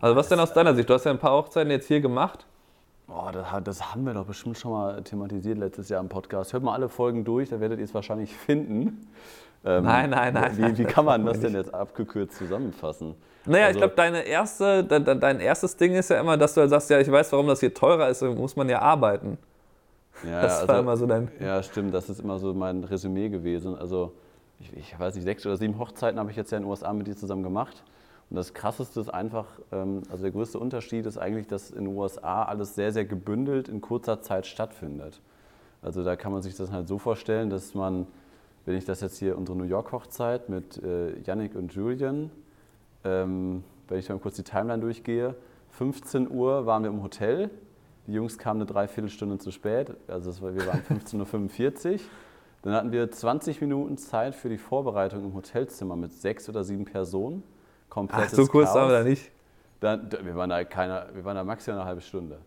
[0.00, 0.88] Also was denn aus deiner Sicht?
[0.88, 2.46] Du hast ja ein paar Hochzeiten jetzt hier gemacht.
[3.08, 6.52] Oh, das, das, haben wir doch bestimmt schon mal thematisiert letztes Jahr im Podcast.
[6.52, 9.06] Hört mal alle Folgen durch, da werdet ihr es wahrscheinlich finden.
[9.64, 10.56] Ähm, nein, nein, nein.
[10.56, 13.14] Wie, wie kann man das denn jetzt abgekürzt zusammenfassen?
[13.44, 16.60] Naja, also, ich glaube, deine erste, dein, dein erstes Ding ist ja immer, dass du
[16.60, 19.38] halt sagst, ja, ich weiß, warum das hier teurer ist, muss man ja arbeiten.
[20.24, 21.30] Ja, das also, war immer so dein.
[21.40, 23.76] Ja, stimmt, das ist immer so mein Resümee gewesen.
[23.76, 24.12] Also,
[24.60, 26.92] ich, ich weiß nicht, sechs oder sieben Hochzeiten habe ich jetzt ja in den USA
[26.92, 27.82] mit dir zusammen gemacht.
[28.32, 31.94] Und das Krasseste ist einfach, ähm, also der größte Unterschied ist eigentlich, dass in den
[31.94, 35.20] USA alles sehr, sehr gebündelt in kurzer Zeit stattfindet.
[35.82, 38.06] Also da kann man sich das halt so vorstellen, dass man,
[38.64, 42.30] wenn ich das jetzt hier, unsere New York-Hochzeit mit äh, Yannick und Julian,
[43.04, 45.34] ähm, wenn ich dann kurz die Timeline durchgehe,
[45.68, 47.50] 15 Uhr waren wir im Hotel,
[48.06, 52.00] die Jungs kamen eine Dreiviertelstunde zu spät, also war, wir waren 15.45 Uhr.
[52.62, 56.86] Dann hatten wir 20 Minuten Zeit für die Vorbereitung im Hotelzimmer mit sechs oder sieben
[56.86, 57.42] Personen
[57.92, 59.30] komplettes Ach, so kurz waren wir da nicht?
[59.80, 62.38] Dann, wir, waren da keine, wir waren da maximal eine halbe Stunde.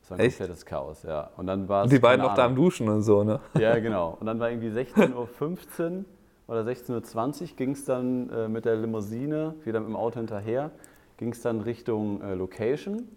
[0.00, 0.36] Das war ein Echt?
[0.36, 1.30] komplettes Chaos, ja.
[1.38, 3.40] Und dann war Und die beiden noch da am Duschen und so, ne?
[3.58, 4.18] Ja, genau.
[4.20, 6.04] Und dann war irgendwie 16.15 Uhr
[6.48, 10.70] oder 16.20 Uhr ging es dann äh, mit der Limousine, wieder mit dem Auto hinterher,
[11.16, 13.08] ging es dann Richtung äh, Location.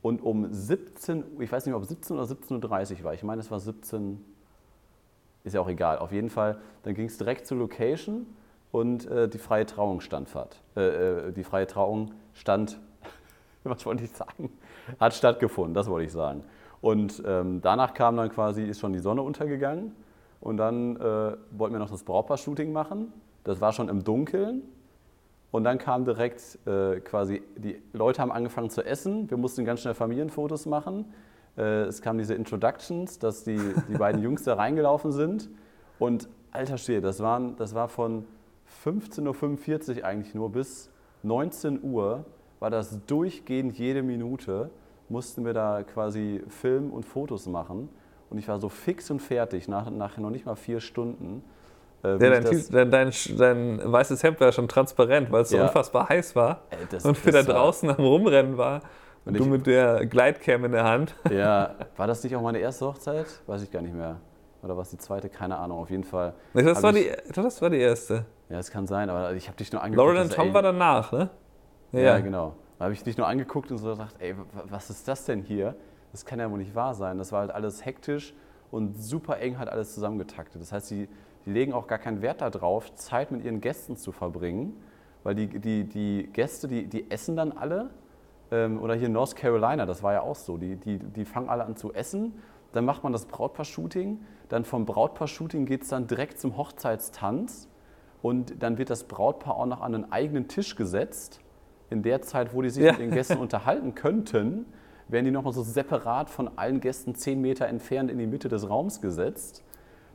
[0.00, 3.40] Und um 17 Uhr, ich weiß nicht ob 17 oder 17.30 Uhr war, ich meine,
[3.40, 4.24] es war 17,
[5.42, 5.98] ist ja auch egal.
[5.98, 8.26] Auf jeden Fall, dann ging es direkt zur Location
[8.72, 10.28] und äh, die freie Trauung stand
[10.76, 12.78] äh, äh, die freie Trauung stand,
[13.64, 14.50] was wollte ich sagen,
[15.00, 16.44] hat stattgefunden, das wollte ich sagen.
[16.80, 19.92] Und ähm, danach kam dann quasi, ist schon die Sonne untergegangen
[20.40, 23.12] und dann äh, wollten wir noch das Brautpaar-Shooting machen.
[23.44, 24.62] Das war schon im Dunkeln
[25.50, 29.80] und dann kam direkt äh, quasi, die Leute haben angefangen zu essen, wir mussten ganz
[29.80, 31.06] schnell Familienfotos machen.
[31.56, 33.58] Äh, es kamen diese Introductions, dass die,
[33.88, 35.48] die beiden Jungs da reingelaufen sind
[35.98, 38.24] und alter Schwede, das, das war von
[38.84, 40.90] 15.45 Uhr eigentlich nur bis
[41.22, 42.24] 19 Uhr
[42.60, 44.70] war das durchgehend jede Minute,
[45.08, 47.88] mussten wir da quasi Film und Fotos machen.
[48.30, 51.42] Und ich war so fix und fertig, nach, nach noch nicht mal vier Stunden.
[52.04, 55.58] Äh, ja, dein, dein, dein, dein, weißes Hemd war schon transparent, weil es ja.
[55.58, 56.62] so unfassbar heiß war.
[56.70, 58.82] Ey, das, und für da draußen am Rumrennen war.
[59.24, 61.14] Und, und du mit der Gleitcam in der Hand.
[61.30, 63.26] Ja, war das nicht auch meine erste Hochzeit?
[63.46, 64.16] Weiß ich gar nicht mehr.
[64.62, 65.28] Oder was die zweite?
[65.28, 66.34] Keine Ahnung, auf jeden Fall.
[66.54, 68.24] Ich das, war die, das war die erste.
[68.48, 70.06] Ja, das kann sein, aber ich habe dich nur angeguckt.
[70.06, 71.30] Lauren und Tom war danach, ne?
[71.92, 72.54] Ja, ja genau.
[72.78, 74.34] Da habe ich dich nur angeguckt und so gedacht, ey,
[74.64, 75.74] was ist das denn hier?
[76.12, 77.18] Das kann ja wohl nicht wahr sein.
[77.18, 78.34] Das war halt alles hektisch
[78.70, 80.62] und super eng halt alles zusammengetaktet.
[80.62, 81.08] Das heißt, die,
[81.44, 84.74] die legen auch gar keinen Wert darauf, Zeit mit ihren Gästen zu verbringen,
[85.24, 87.90] weil die, die, die Gäste, die, die essen dann alle.
[88.50, 90.56] Ähm, oder hier in North Carolina, das war ja auch so.
[90.56, 92.40] Die, die, die fangen alle an zu essen,
[92.72, 97.68] dann macht man das Brautpaar-Shooting, dann vom Brautpaar-Shooting geht es dann direkt zum Hochzeitstanz
[98.22, 101.40] und dann wird das Brautpaar auch noch an einen eigenen Tisch gesetzt.
[101.90, 102.92] In der Zeit, wo die sich ja.
[102.92, 104.66] mit den Gästen unterhalten könnten,
[105.08, 108.68] werden die nochmal so separat von allen Gästen zehn Meter entfernt in die Mitte des
[108.68, 109.64] Raums gesetzt,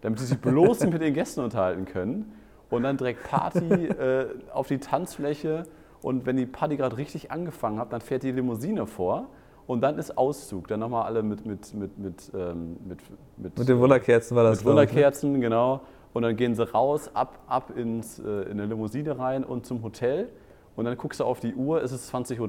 [0.01, 2.33] damit sie sich bloß mit den Gästen unterhalten können.
[2.69, 5.63] Und dann direkt Party äh, auf die Tanzfläche.
[6.01, 9.29] Und wenn die Party gerade richtig angefangen hat, dann fährt die Limousine vor
[9.67, 10.67] und dann ist Auszug.
[10.67, 12.99] Dann nochmal alle mit, mit, mit, mit, ähm, mit,
[13.37, 14.59] mit, mit den Wunderkerzen war das.
[14.59, 14.71] Mit ne?
[14.71, 15.81] Wunderkerzen, genau.
[16.13, 19.81] Und dann gehen sie raus, ab, ab ins, äh, in eine Limousine rein und zum
[19.83, 20.29] Hotel.
[20.75, 22.47] Und dann guckst du auf die Uhr, es ist 20.30 Uhr.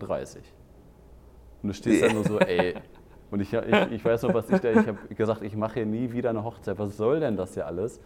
[1.63, 2.09] Und du stehst yeah.
[2.09, 2.75] dann nur so, ey.
[3.31, 5.87] Und ich, ich, ich weiß noch, was ich da, ich habe gesagt, ich mache hier
[5.87, 6.79] nie wieder eine Hochzeit.
[6.79, 8.01] Was soll denn das hier alles?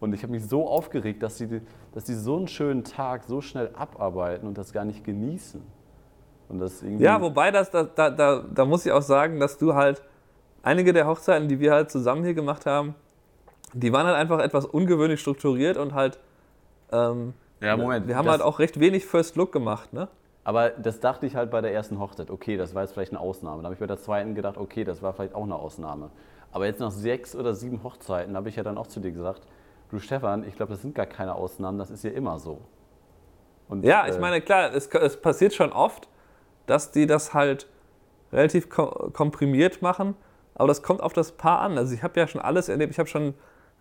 [0.00, 1.62] Und ich habe mich so aufgeregt, dass die,
[1.92, 5.62] dass die so einen schönen Tag so schnell abarbeiten und das gar nicht genießen.
[6.48, 9.74] Und das ja, wobei das, da, da, da, da muss ich auch sagen, dass du
[9.74, 10.02] halt
[10.62, 12.94] einige der Hochzeiten, die wir halt zusammen hier gemacht haben,
[13.74, 16.18] die waren halt einfach etwas ungewöhnlich strukturiert und halt.
[16.92, 18.06] Ähm, ja, Moment.
[18.06, 20.08] Wir haben halt auch recht wenig First Look gemacht, ne?
[20.44, 23.20] Aber das dachte ich halt bei der ersten Hochzeit, okay, das war jetzt vielleicht eine
[23.20, 23.56] Ausnahme.
[23.56, 26.10] Dann habe ich bei der zweiten gedacht, okay, das war vielleicht auch eine Ausnahme.
[26.52, 29.42] Aber jetzt nach sechs oder sieben Hochzeiten habe ich ja dann auch zu dir gesagt,
[29.90, 32.60] du Stefan, ich glaube, das sind gar keine Ausnahmen, das ist ja immer so.
[33.68, 36.08] Und, ja, ich äh, meine, klar, es, es, passiert schon oft,
[36.66, 37.66] dass die das halt
[38.32, 40.14] relativ komprimiert machen,
[40.54, 41.78] aber das kommt auf das Paar an.
[41.78, 43.34] Also ich habe ja schon alles erlebt, ich habe schon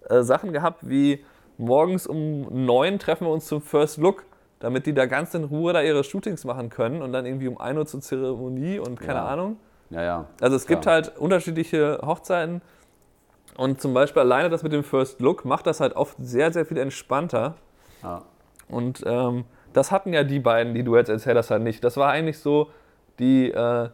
[0.10, 1.24] äh, Sachen gehabt wie
[1.58, 4.26] morgens um neun treffen wir uns zum First Look
[4.64, 7.60] damit die da ganz in Ruhe da ihre Shootings machen können und dann irgendwie um
[7.60, 9.26] 1 Uhr zur Zeremonie und keine ja.
[9.26, 9.58] Ahnung.
[9.90, 10.26] Ja, ja.
[10.40, 12.62] Also es gibt halt unterschiedliche Hochzeiten
[13.58, 16.66] und zum Beispiel alleine das mit dem First Look macht das halt oft sehr, sehr
[16.66, 17.56] viel entspannter.
[18.02, 18.22] Ja.
[18.70, 19.44] Und ähm,
[19.74, 21.84] das hatten ja die beiden, die du jetzt erzählt hast, halt nicht.
[21.84, 22.70] Das war eigentlich so
[23.20, 23.90] die, äh,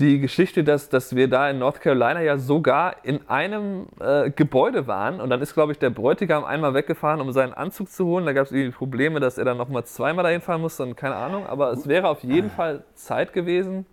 [0.00, 4.88] die Geschichte, dass, dass wir da in North Carolina ja sogar in einem äh, Gebäude
[4.88, 8.26] waren und dann ist, glaube ich, der Bräutigam einmal weggefahren, um seinen Anzug zu holen.
[8.26, 11.14] Da gab es irgendwie Probleme, dass er dann nochmal zweimal dahin fahren musste und keine
[11.14, 11.46] Ahnung.
[11.46, 13.86] Aber es wäre auf jeden Fall Zeit gewesen,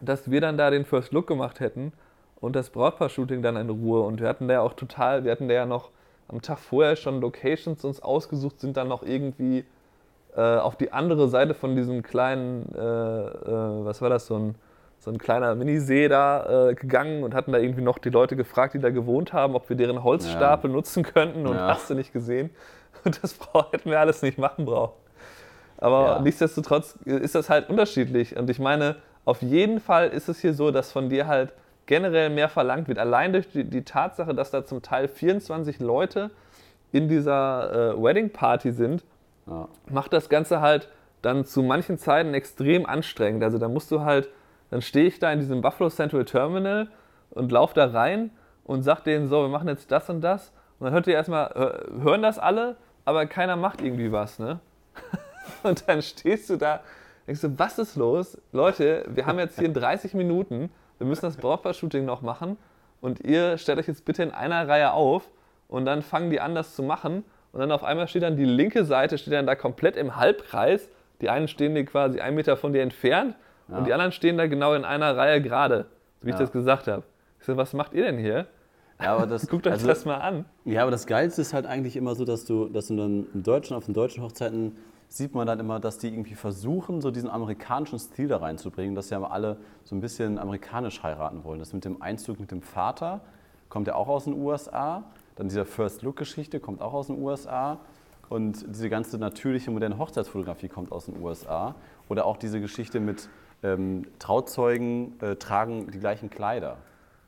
[0.00, 1.92] dass wir dann da den First Look gemacht hätten
[2.40, 4.00] und das Brautpaar-Shooting dann in Ruhe.
[4.00, 5.90] Und wir hatten da ja auch total, wir hatten da ja noch
[6.28, 9.64] am Tag vorher schon Locations uns ausgesucht, sind dann noch irgendwie
[10.34, 14.54] äh, auf die andere Seite von diesem kleinen, äh, äh was war das, so ein
[15.00, 18.74] so ein kleiner Minisee da äh, gegangen und hatten da irgendwie noch die Leute gefragt,
[18.74, 20.76] die da gewohnt haben, ob wir deren Holzstapel ja.
[20.76, 21.68] nutzen könnten und ja.
[21.68, 22.50] hast du nicht gesehen.
[23.02, 23.34] Und das
[23.70, 24.92] hätten wir alles nicht machen brauchen.
[25.78, 26.20] Aber ja.
[26.20, 28.36] nichtsdestotrotz ist das halt unterschiedlich.
[28.36, 31.54] Und ich meine, auf jeden Fall ist es hier so, dass von dir halt
[31.86, 32.98] generell mehr verlangt wird.
[32.98, 36.30] Allein durch die, die Tatsache, dass da zum Teil 24 Leute
[36.92, 39.02] in dieser äh, Wedding Party sind,
[39.88, 40.88] macht das Ganze halt
[41.22, 43.42] dann zu manchen Zeiten extrem anstrengend.
[43.42, 44.28] Also da musst du halt
[44.70, 46.88] dann stehe ich da in diesem Buffalo Central Terminal
[47.30, 48.30] und laufe da rein
[48.64, 50.52] und sage denen so, wir machen jetzt das und das.
[50.78, 51.50] Und dann hört ihr erstmal,
[52.00, 54.60] hören das alle, aber keiner macht irgendwie was, ne?
[55.62, 56.80] Und dann stehst du da,
[57.26, 58.38] denkst du, was ist los?
[58.52, 62.56] Leute, wir haben jetzt hier 30 Minuten, wir müssen das Brautpaar-Shooting noch machen
[63.00, 65.30] und ihr stellt euch jetzt bitte in einer Reihe auf
[65.68, 67.24] und dann fangen die an, das zu machen.
[67.52, 70.88] Und dann auf einmal steht dann die linke Seite, steht dann da komplett im Halbkreis.
[71.20, 73.34] Die einen stehen quasi einen Meter von dir entfernt
[73.70, 73.78] ja.
[73.78, 75.86] Und die anderen stehen da genau in einer Reihe gerade,
[76.20, 76.36] so wie ja.
[76.36, 77.02] ich das gesagt habe.
[77.38, 78.46] Ich so, was macht ihr denn hier?
[79.00, 80.44] Ja, aber das, Guckt euch also, das mal an.
[80.64, 83.42] Ja, aber das Geilste ist halt eigentlich immer so, dass du, dass du dann im
[83.42, 84.76] Deutschen, auf den deutschen Hochzeiten
[85.08, 89.10] sieht man dann immer, dass die irgendwie versuchen, so diesen amerikanischen Stil da reinzubringen, dass
[89.10, 91.58] ja alle so ein bisschen amerikanisch heiraten wollen.
[91.58, 93.20] Das mit dem Einzug mit dem Vater
[93.68, 95.02] kommt ja auch aus den USA.
[95.34, 97.80] Dann diese First Look-Geschichte kommt auch aus den USA.
[98.28, 101.74] Und diese ganze natürliche moderne Hochzeitsfotografie kommt aus den USA.
[102.08, 103.28] Oder auch diese Geschichte mit,
[103.62, 106.78] ähm, Trauzeugen äh, tragen die gleichen Kleider.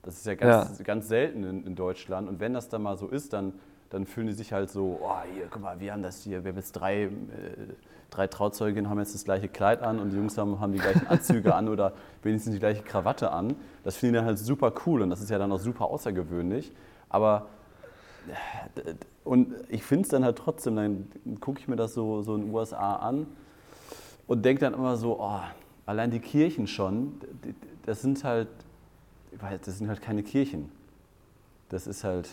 [0.02, 0.84] Das ist ja ganz, ja.
[0.84, 2.28] ganz selten in, in, Deutschland.
[2.28, 3.52] Und wenn das dann mal so ist, dann,
[3.90, 6.50] dann fühlen die sich halt so, oh, hier, guck mal, wir haben das hier, wir
[6.50, 7.10] haben jetzt drei, äh,
[8.10, 11.06] drei Trauzeuginnen haben jetzt das gleiche Kleid an und die Jungs haben, haben die gleichen
[11.06, 13.54] Anzüge an oder wenigstens die gleiche Krawatte an.
[13.84, 16.72] Das finden die dann halt super cool und das ist ja dann auch super außergewöhnlich.
[17.08, 17.46] Aber
[19.24, 21.08] und ich finde es dann halt trotzdem, dann
[21.40, 23.26] gucke ich mir das so, so in den USA an
[24.26, 25.40] und denke dann immer so, oh,
[25.86, 27.14] allein die Kirchen schon,
[27.84, 28.48] das sind halt,
[29.64, 30.70] das sind halt keine Kirchen.
[31.68, 32.28] Das ist halt.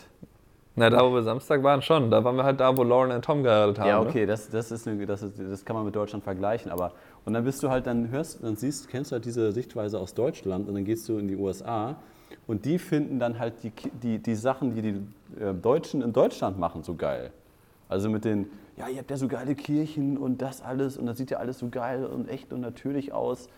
[0.76, 2.10] Na, da wo wir Samstag waren schon.
[2.10, 3.88] Da waren wir halt da, wo Lauren und Tom geheiratet haben.
[3.88, 4.08] Ja, ne?
[4.08, 4.26] okay, ne?
[4.26, 6.70] das, das, ist eine, das, ist, das kann man mit Deutschland vergleichen.
[6.70, 6.92] Aber
[7.24, 10.14] und dann bist du halt, dann hörst, dann siehst, kennst du halt diese Sichtweise aus
[10.14, 11.96] Deutschland und dann gehst du in die USA
[12.46, 13.72] und die finden dann halt die,
[14.02, 17.30] die, die Sachen, die die äh, Deutschen in Deutschland machen, so geil.
[17.88, 18.46] Also mit den,
[18.80, 21.58] ja, ihr habt ja so geile Kirchen und das alles und das sieht ja alles
[21.58, 23.48] so geil und echt und natürlich aus.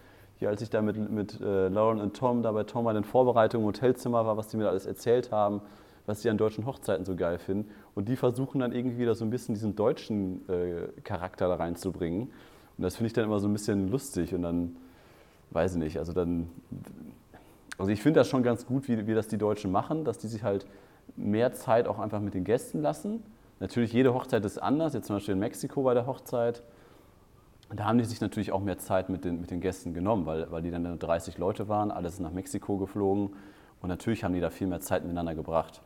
[0.41, 3.05] Hier, als ich da mit, mit äh, Lauren und Tom da bei Tom bei den
[3.05, 5.61] Vorbereitungen im Hotelzimmer war, was die mir alles erzählt haben,
[6.07, 7.71] was sie an deutschen Hochzeiten so geil finden.
[7.95, 12.23] Und die versuchen dann irgendwie wieder so ein bisschen diesen deutschen äh, Charakter da reinzubringen.
[12.77, 14.75] Und das finde ich dann immer so ein bisschen lustig und dann,
[15.53, 16.49] weiß ich nicht, also dann,
[17.79, 20.27] also ich finde das schon ganz gut, wie, wie das die Deutschen machen, dass die
[20.27, 20.67] sich halt
[21.15, 23.23] mehr Zeit auch einfach mit den Gästen lassen
[23.63, 24.93] Natürlich, jede Hochzeit ist anders.
[24.93, 26.65] Jetzt zum Beispiel in Mexiko bei der Hochzeit.
[27.73, 30.51] Da haben die sich natürlich auch mehr Zeit mit den, mit den Gästen genommen, weil,
[30.51, 33.37] weil die dann 30 Leute waren, alles nach Mexiko geflogen.
[33.81, 35.81] Und natürlich haben die da viel mehr Zeit miteinander gebracht,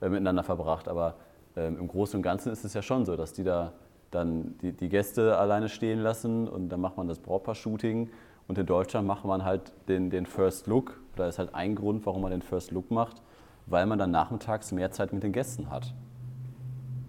[0.00, 0.88] äh, miteinander verbracht.
[0.88, 1.14] Aber
[1.54, 3.72] ähm, im Großen und Ganzen ist es ja schon so, dass die da
[4.10, 8.10] dann die, die Gäste alleine stehen lassen und dann macht man das Brautpaar-Shooting.
[8.48, 11.00] Und in Deutschland macht man halt den, den First Look.
[11.14, 13.22] Da ist halt ein Grund, warum man den First Look macht,
[13.66, 15.94] weil man dann nachmittags mehr Zeit mit den Gästen hat.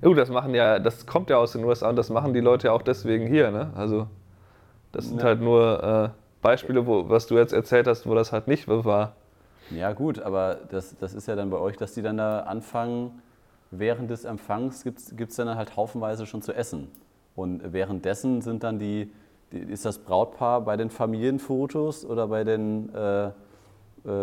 [0.03, 2.67] Ja, das machen ja, das kommt ja aus den USA und das machen die Leute
[2.67, 3.71] ja auch deswegen hier, ne?
[3.75, 4.07] Also
[4.91, 5.25] das sind ja.
[5.25, 6.09] halt nur äh,
[6.41, 9.13] Beispiele, wo, was du jetzt erzählt hast, wo das halt nicht war.
[9.71, 13.21] Ja gut, aber das, das ist ja dann bei euch, dass die dann da anfangen,
[13.71, 16.89] während des Empfangs gibt es dann halt haufenweise schon zu essen.
[17.35, 19.11] Und währenddessen sind dann die,
[19.51, 23.31] ist das Brautpaar bei den Familienfotos oder bei den, äh, äh,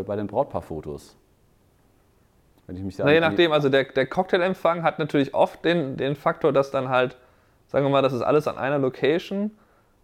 [0.06, 1.16] bei den Brautpaarfotos?
[2.70, 5.96] Wenn ich mich da Na, je nachdem, also der, der Cocktailempfang hat natürlich oft den,
[5.96, 7.16] den Faktor, dass dann halt,
[7.66, 9.50] sagen wir mal, das ist alles an einer Location.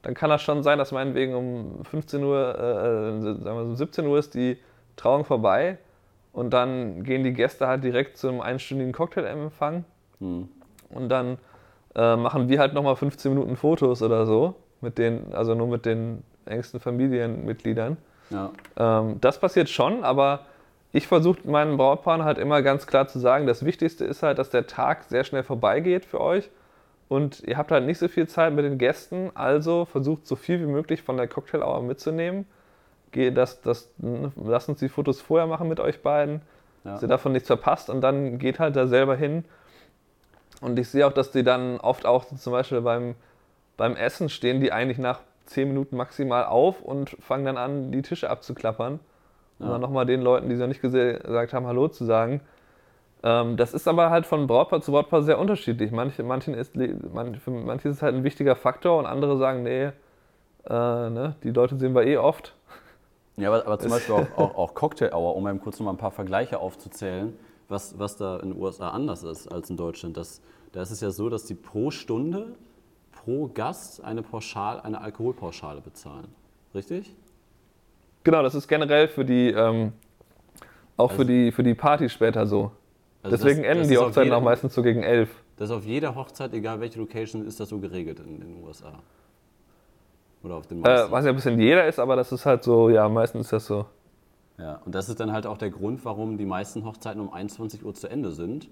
[0.02, 3.74] Dann kann das schon sein, dass meinetwegen um 15 Uhr, äh, äh, sagen wir so
[3.76, 4.58] 17 Uhr ist die
[4.96, 5.78] Trauung vorbei
[6.32, 9.84] und dann gehen die Gäste halt direkt zum einstündigen Cocktailempfang.
[10.18, 10.48] Hm.
[10.90, 11.38] Und dann
[11.94, 15.86] äh, machen wir halt nochmal 15 Minuten Fotos oder so, mit den, also nur mit
[15.86, 17.96] den engsten Familienmitgliedern.
[18.30, 18.50] Ja.
[18.76, 20.40] Ähm, das passiert schon, aber
[20.92, 24.50] ich versuche meinen Brautpaaren halt immer ganz klar zu sagen, das Wichtigste ist halt, dass
[24.50, 26.48] der Tag sehr schnell vorbeigeht für euch
[27.08, 30.60] und ihr habt halt nicht so viel Zeit mit den Gästen, also versucht so viel
[30.60, 32.46] wie möglich von der Cocktail Hour mitzunehmen.
[33.12, 33.90] Das, das,
[34.36, 36.42] lasst uns die Fotos vorher machen mit euch beiden,
[36.84, 36.92] ja.
[36.92, 39.44] dass ihr davon nichts verpasst und dann geht halt da selber hin
[40.60, 43.14] und ich sehe auch, dass die dann oft auch zum Beispiel beim,
[43.76, 48.02] beim Essen stehen, die eigentlich nach 10 Minuten maximal auf und fangen dann an, die
[48.02, 49.00] Tische abzuklappern.
[49.58, 49.70] Ja.
[49.70, 52.40] Dann nochmal den Leuten, die sie noch nicht gesagt haben, Hallo zu sagen.
[53.22, 55.90] Ähm, das ist aber halt von Brautpaar zu Brautpaar sehr unterschiedlich.
[55.90, 59.62] Manche, manchen ist, man, für manche ist es halt ein wichtiger Faktor und andere sagen,
[59.62, 59.90] nee, äh,
[60.68, 62.54] ne, die Leute sehen wir eh oft.
[63.36, 65.92] Ja, aber, aber zum Beispiel auch, auch, auch Cocktail Hour, um eben kurz noch mal
[65.92, 67.32] ein paar Vergleiche aufzuzählen
[67.68, 70.16] was, was da in den USA anders ist als in Deutschland.
[70.16, 70.40] Das,
[70.72, 72.54] da ist es ja so, dass die pro Stunde,
[73.12, 76.28] pro Gast eine, Pauschal, eine Alkoholpauschale bezahlen.
[76.74, 77.14] Richtig?
[78.26, 79.92] Genau, das ist generell für die, ähm,
[80.96, 82.72] auch also, für, die, für die Party später so.
[83.22, 85.30] Also Deswegen das, enden das die Hochzeiten auch meistens so gegen elf.
[85.56, 88.64] Das ist auf jeder Hochzeit, egal welche Location, ist das so geregelt in, in den
[88.64, 88.94] USA.
[90.42, 91.06] Oder auf den meisten.
[91.06, 93.52] Äh, was ja ein bisschen jeder ist, aber das ist halt so, ja, meistens ist
[93.52, 93.86] das so.
[94.58, 97.84] Ja, und das ist dann halt auch der Grund, warum die meisten Hochzeiten um 21
[97.84, 98.68] Uhr zu Ende sind,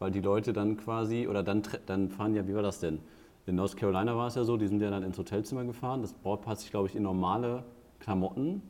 [0.00, 2.98] weil die Leute dann quasi, oder dann, dann fahren ja, wie war das denn?
[3.46, 6.02] In North Carolina war es ja so, die sind ja dann ins Hotelzimmer gefahren.
[6.02, 7.64] Das Brautpaar hat sich, glaube ich, in normale
[8.00, 8.60] Klamotten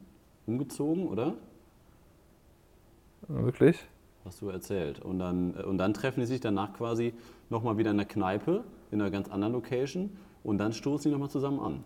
[0.48, 1.34] umgezogen, oder?
[3.28, 3.78] Wirklich?
[4.24, 5.00] Hast du erzählt.
[5.00, 7.14] Und dann, und dann treffen die sich danach quasi
[7.50, 11.30] nochmal wieder in der Kneipe, in einer ganz anderen Location, und dann stoßen sie nochmal
[11.30, 11.84] zusammen an.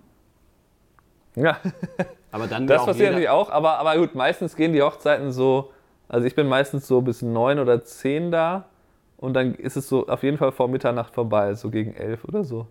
[1.34, 1.58] Ja.
[2.30, 5.70] Aber dann das passiert natürlich auch, aber, aber gut, meistens gehen die Hochzeiten so,
[6.08, 8.70] also ich bin meistens so bis neun oder zehn da
[9.18, 12.42] und dann ist es so auf jeden Fall vor Mitternacht vorbei, so gegen elf oder
[12.42, 12.66] so.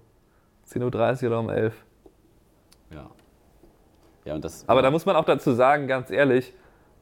[0.67, 1.75] 10.30 Uhr oder um elf.
[2.91, 3.11] Ja.
[4.25, 6.53] Ja und das, aber da muss man auch dazu sagen, ganz ehrlich,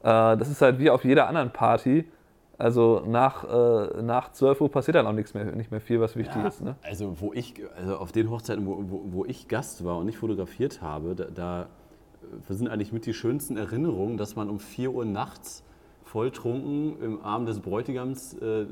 [0.02, 2.04] äh, das ist halt wie auf jeder anderen Party.
[2.58, 6.14] Also nach, äh, nach 12 Uhr passiert dann auch nichts mehr, nicht mehr viel, was
[6.14, 6.60] wichtig ja, ist.
[6.60, 6.76] Ne?
[6.82, 10.18] Also wo ich, also auf den Hochzeiten, wo, wo, wo ich Gast war und nicht
[10.18, 11.66] fotografiert habe, da, da
[12.50, 15.64] sind eigentlich mit die schönsten Erinnerungen, dass man um 4 Uhr nachts
[16.04, 18.66] volltrunken im Arm des Bräutigams äh,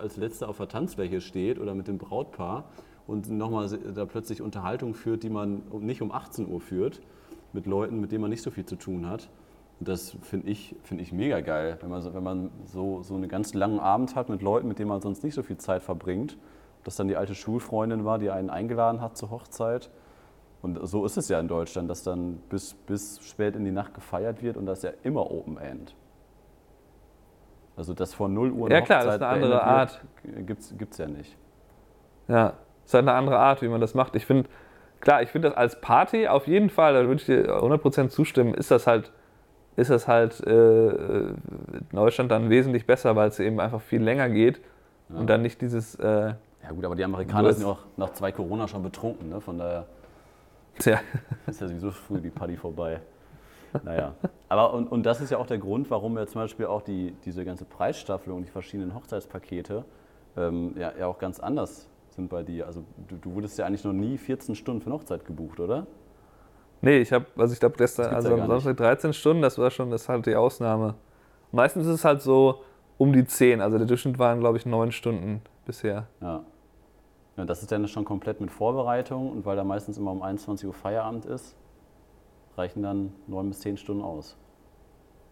[0.00, 2.64] als letzter auf der Tanzfläche steht oder mit dem Brautpaar
[3.06, 7.00] und nochmal da plötzlich Unterhaltung führt, die man nicht um 18 Uhr führt,
[7.52, 9.28] mit Leuten, mit denen man nicht so viel zu tun hat.
[9.78, 13.14] Und das finde ich, find ich mega geil, wenn man, so, wenn man so, so
[13.14, 15.82] einen ganz langen Abend hat mit Leuten, mit denen man sonst nicht so viel Zeit
[15.82, 16.36] verbringt.
[16.84, 19.90] Dass dann die alte Schulfreundin war, die einen eingeladen hat zur Hochzeit.
[20.62, 23.94] Und so ist es ja in Deutschland, dass dann bis, bis spät in die Nacht
[23.94, 25.94] gefeiert wird und das ist ja immer Open End.
[27.76, 30.04] Also das vor 0 Uhr Ja klar, das ist eine andere Art.
[30.46, 31.36] Gibt es ja nicht.
[32.28, 34.14] Ja, das ist halt eine andere Art, wie man das macht.
[34.16, 34.50] Ich finde,
[35.00, 38.54] klar, ich finde das als Party auf jeden Fall, da würde ich dir 100% zustimmen,
[38.54, 39.12] ist das halt
[39.76, 44.28] ist es halt äh, in Deutschland dann wesentlich besser, weil es eben einfach viel länger
[44.28, 44.60] geht
[45.08, 45.18] ja.
[45.18, 45.94] und dann nicht dieses.
[45.94, 49.40] Äh, ja, gut, aber die Amerikaner sind ja auch nach zwei Corona schon betrunken, ne?
[49.40, 49.86] von daher
[50.78, 51.00] Tja.
[51.46, 53.00] ist ja sowieso früh die Party vorbei.
[53.84, 54.14] Naja,
[54.48, 57.14] aber und, und das ist ja auch der Grund, warum wir zum Beispiel auch die,
[57.24, 59.84] diese ganze Preisstaffelung und die verschiedenen Hochzeitspakete
[60.36, 62.66] ähm, ja, ja auch ganz anders sind bei dir.
[62.66, 65.86] Also du, du wurdest ja eigentlich noch nie 14 Stunden für eine Hochzeit gebucht, oder?
[66.82, 69.90] Nee, ich habe, also ich glaube gestern, also am Samstag 13 Stunden, das war schon,
[69.90, 70.94] das ist halt die Ausnahme.
[71.52, 72.62] Meistens ist es halt so
[72.96, 76.06] um die 10, also der Durchschnitt waren, glaube ich, 9 Stunden bisher.
[76.20, 76.42] Ja.
[77.36, 77.44] ja.
[77.44, 80.74] Das ist dann schon komplett mit Vorbereitung und weil da meistens immer um 21 Uhr
[80.74, 81.56] Feierabend ist,
[82.56, 84.36] reichen dann 9 bis 10 Stunden aus.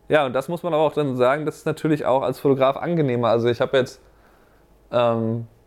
[0.09, 2.77] Ja, und das muss man aber auch dann sagen, das ist natürlich auch als Fotograf
[2.77, 3.29] angenehmer.
[3.29, 4.01] Also ich habe jetzt,
[4.91, 5.58] ähm, äh,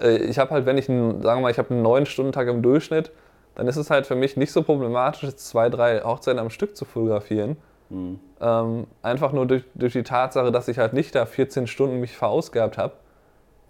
[0.00, 3.10] ich habe halt, wenn ich, einen, sagen wir mal, ich habe einen 9-Stunden-Tag im Durchschnitt,
[3.54, 6.84] dann ist es halt für mich nicht so problematisch, zwei, drei Hochzeiten am Stück zu
[6.84, 7.56] fotografieren.
[7.90, 8.18] Mhm.
[8.40, 12.16] Ähm, einfach nur durch, durch die Tatsache, dass ich halt nicht da 14 Stunden mich
[12.16, 12.94] verausgabt habe,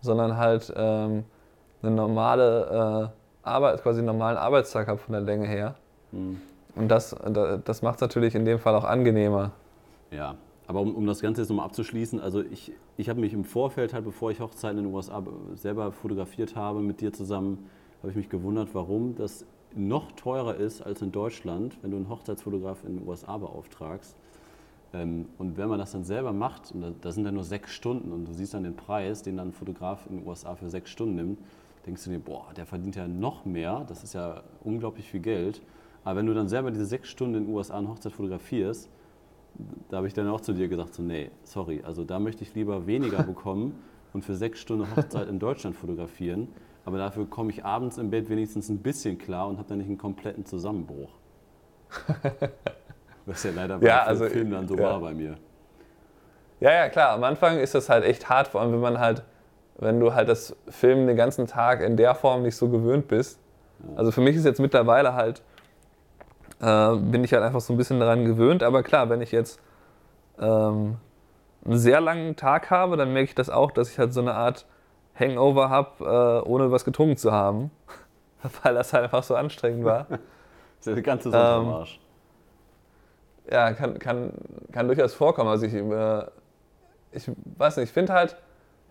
[0.00, 1.24] sondern halt ähm,
[1.82, 3.12] eine normale
[3.44, 5.74] äh, Arbeit, quasi einen normalen Arbeitstag habe von der Länge her.
[6.12, 6.40] Mhm.
[6.76, 7.14] Und das,
[7.64, 9.52] das macht es natürlich in dem Fall auch angenehmer.
[10.10, 10.34] Ja,
[10.66, 13.92] aber um, um das Ganze jetzt nochmal abzuschließen, also ich, ich habe mich im Vorfeld
[13.92, 15.22] halt, bevor ich Hochzeiten in den USA
[15.54, 17.68] selber fotografiert habe, mit dir zusammen,
[18.00, 22.08] habe ich mich gewundert, warum das noch teurer ist als in Deutschland, wenn du einen
[22.08, 24.16] Hochzeitsfotograf in den USA beauftragst.
[24.92, 28.12] Ähm, und wenn man das dann selber macht, und da sind dann nur sechs Stunden
[28.12, 30.90] und du siehst dann den Preis, den dann ein Fotograf in den USA für sechs
[30.90, 31.38] Stunden nimmt,
[31.86, 35.60] denkst du dir, boah, der verdient ja noch mehr, das ist ja unglaublich viel Geld.
[36.04, 38.88] Aber wenn du dann selber diese sechs Stunden in den USA eine Hochzeit fotografierst,
[39.88, 42.54] da habe ich dann auch zu dir gesagt, so, nee, sorry, also da möchte ich
[42.54, 43.82] lieber weniger bekommen
[44.12, 46.48] und für sechs Stunden Hochzeit in Deutschland fotografieren,
[46.84, 49.88] aber dafür komme ich abends im Bett wenigstens ein bisschen klar und habe dann nicht
[49.88, 51.10] einen kompletten Zusammenbruch.
[53.26, 54.82] Was ja leider bei ja, also, Film dann so ja.
[54.82, 55.36] war bei mir.
[56.60, 57.10] Ja, ja, klar.
[57.10, 59.22] Am Anfang ist das halt echt hart, vor allem wenn man halt,
[59.78, 63.40] wenn du halt das Filmen den ganzen Tag in der Form nicht so gewöhnt bist.
[63.96, 65.42] Also für mich ist jetzt mittlerweile halt,
[66.64, 68.62] äh, bin ich halt einfach so ein bisschen daran gewöhnt.
[68.62, 69.60] Aber klar, wenn ich jetzt
[70.38, 70.96] ähm,
[71.64, 74.34] einen sehr langen Tag habe, dann merke ich das auch, dass ich halt so eine
[74.34, 74.66] Art
[75.18, 77.70] Hangover habe, äh, ohne was getrunken zu haben.
[78.62, 80.06] Weil das halt einfach so anstrengend war.
[80.08, 80.18] das
[80.80, 82.00] ist ja der ganze Sonntagmarsch.
[83.46, 84.32] Ähm, ja, kann, kann,
[84.72, 85.50] kann durchaus vorkommen.
[85.50, 86.24] Also ich, äh,
[87.12, 88.36] ich weiß nicht, ich finde halt,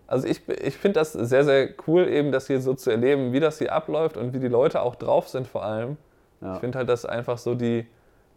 [0.06, 3.40] also ich, ich finde das sehr, sehr cool, eben das hier so zu erleben, wie
[3.40, 5.96] das hier abläuft und wie die Leute auch drauf sind vor allem.
[6.44, 6.54] Ja.
[6.54, 7.86] Ich finde halt, dass einfach so die,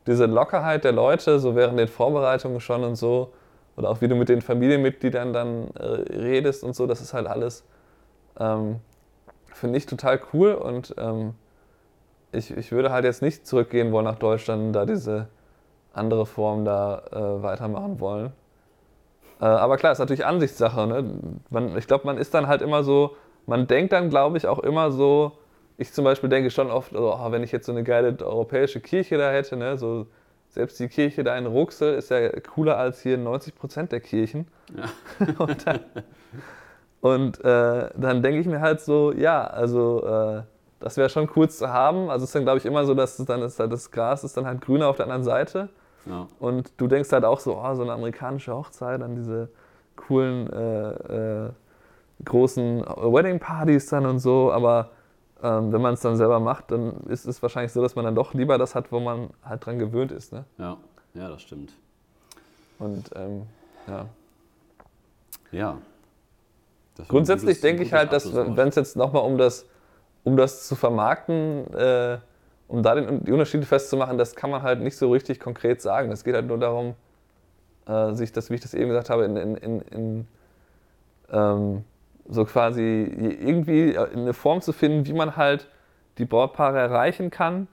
[0.07, 3.33] diese Lockerheit der Leute, so während den Vorbereitungen schon und so,
[3.75, 5.83] oder auch wie du mit den Familienmitgliedern dann äh,
[6.17, 7.63] redest und so, das ist halt alles
[8.39, 8.79] ähm,
[9.53, 11.33] Finde ich total cool und ähm,
[12.31, 15.27] ich, ich würde halt jetzt nicht zurückgehen wollen nach Deutschland da diese
[15.93, 18.33] andere Form da äh, weitermachen wollen.
[19.41, 20.85] Äh, aber klar, ist natürlich Ansichtssache.
[20.85, 21.19] Ne?
[21.49, 23.15] Man, ich glaube, man ist dann halt immer so,
[23.47, 25.31] man denkt dann, glaube ich, auch immer so,
[25.77, 29.17] ich zum Beispiel denke schon oft, oh, wenn ich jetzt so eine geile europäische Kirche
[29.17, 29.77] da hätte, ne?
[29.77, 30.07] so,
[30.49, 34.47] selbst die Kirche da in Ruxel ist ja cooler als hier 90 Prozent der Kirchen.
[34.75, 35.25] Ja.
[35.37, 35.79] und dann,
[37.01, 40.41] und äh, dann denke ich mir halt so, ja, also äh,
[40.79, 42.09] das wäre schon cool zu haben.
[42.09, 44.37] Also es ist dann, glaube ich, immer so, dass dann ist halt das Gras ist
[44.37, 45.69] dann halt grüner auf der anderen Seite.
[46.05, 46.27] Ja.
[46.39, 49.49] Und du denkst halt auch so, oh, so eine amerikanische Hochzeit, dann diese
[49.95, 51.49] coolen äh, äh
[52.25, 54.51] großen Wedding-Partys dann und so.
[54.51, 54.89] Aber
[55.43, 58.15] ähm, wenn man es dann selber macht, dann ist es wahrscheinlich so, dass man dann
[58.15, 60.33] doch lieber das hat, wo man halt dran gewöhnt ist.
[60.33, 60.45] Ne?
[60.57, 60.77] Ja,
[61.13, 61.73] ja, das stimmt.
[62.79, 63.43] Und ähm,
[63.87, 64.05] ja.
[65.51, 65.77] Ja,
[67.07, 69.65] Grundsätzlich denke ich halt, dass wenn es jetzt nochmal um das,
[70.23, 72.17] um das zu vermarkten, äh,
[72.67, 76.11] um da den, die Unterschiede festzumachen, das kann man halt nicht so richtig konkret sagen.
[76.11, 76.95] Es geht halt nur darum,
[77.87, 80.27] äh, sich das, wie ich das eben gesagt habe, in, in, in, in
[81.31, 81.83] ähm,
[82.29, 83.03] so quasi
[83.39, 85.67] irgendwie eine Form zu finden, wie man halt
[86.17, 87.67] die Brautpaare erreichen kann,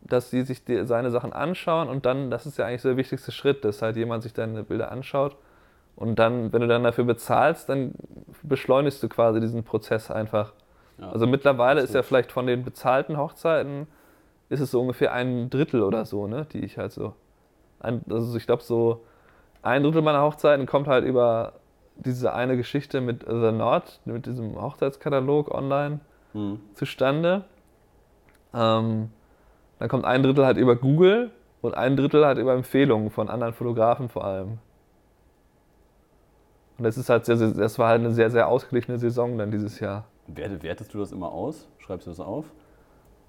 [0.00, 2.96] dass sie sich die, seine Sachen anschauen und dann, das ist ja eigentlich so der
[2.96, 5.36] wichtigste Schritt, dass halt jemand sich deine Bilder anschaut
[5.96, 7.92] und dann, wenn du dann dafür bezahlst, dann
[8.42, 10.52] beschleunigst du quasi diesen Prozess einfach.
[10.98, 13.86] Ja, also mittlerweile ist ja vielleicht von den bezahlten Hochzeiten,
[14.48, 17.14] ist es so ungefähr ein Drittel oder so, ne, die ich halt so.
[17.80, 19.04] Ein, also ich glaube, so
[19.62, 21.59] ein Drittel meiner Hochzeiten kommt halt über
[22.04, 26.00] diese eine Geschichte mit The Nord, mit diesem Hochzeitskatalog online
[26.32, 26.60] mhm.
[26.74, 27.44] zustande.
[28.54, 29.10] Ähm,
[29.78, 31.30] dann kommt ein Drittel halt über Google
[31.62, 34.58] und ein Drittel halt über Empfehlungen von anderen Fotografen vor allem.
[36.78, 39.50] Und das ist halt sehr, sehr, das war halt eine sehr, sehr ausgeglichene Saison dann
[39.50, 40.06] dieses Jahr.
[40.26, 41.68] Wertest du das immer aus?
[41.78, 42.46] Schreibst du das auf?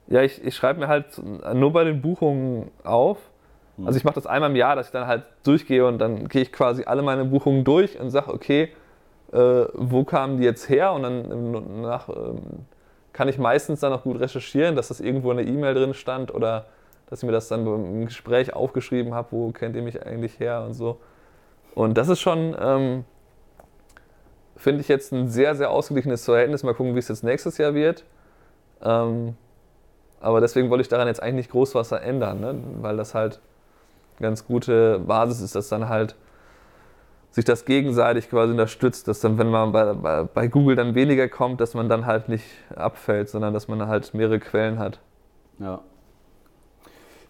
[0.07, 1.21] Ja, ich, ich schreibe mir halt
[1.53, 3.17] nur bei den Buchungen auf.
[3.77, 3.87] Hm.
[3.87, 6.41] Also ich mache das einmal im Jahr, dass ich dann halt durchgehe und dann gehe
[6.41, 8.69] ich quasi alle meine Buchungen durch und sage, okay,
[9.31, 10.93] äh, wo kamen die jetzt her?
[10.93, 12.65] Und dann nach, ähm,
[13.13, 16.33] kann ich meistens dann auch gut recherchieren, dass das irgendwo in der E-Mail drin stand
[16.33, 16.65] oder
[17.09, 20.63] dass ich mir das dann im Gespräch aufgeschrieben habe, wo kennt ihr mich eigentlich her
[20.65, 20.97] und so.
[21.75, 23.05] Und das ist schon, ähm,
[24.55, 26.63] finde ich jetzt ein sehr, sehr ausgeglichenes Verhältnis.
[26.63, 28.05] Mal gucken, wie es jetzt nächstes Jahr wird.
[28.81, 29.35] Ähm,
[30.21, 32.55] aber deswegen wollte ich daran jetzt eigentlich nicht groß was ändern, ne?
[32.81, 33.39] weil das halt
[34.21, 36.15] ganz gute Basis ist, dass dann halt
[37.31, 41.29] sich das gegenseitig quasi unterstützt, dass dann, wenn man bei, bei, bei, Google dann weniger
[41.29, 42.45] kommt, dass man dann halt nicht
[42.75, 44.99] abfällt, sondern dass man halt mehrere Quellen hat.
[45.59, 45.81] Ja.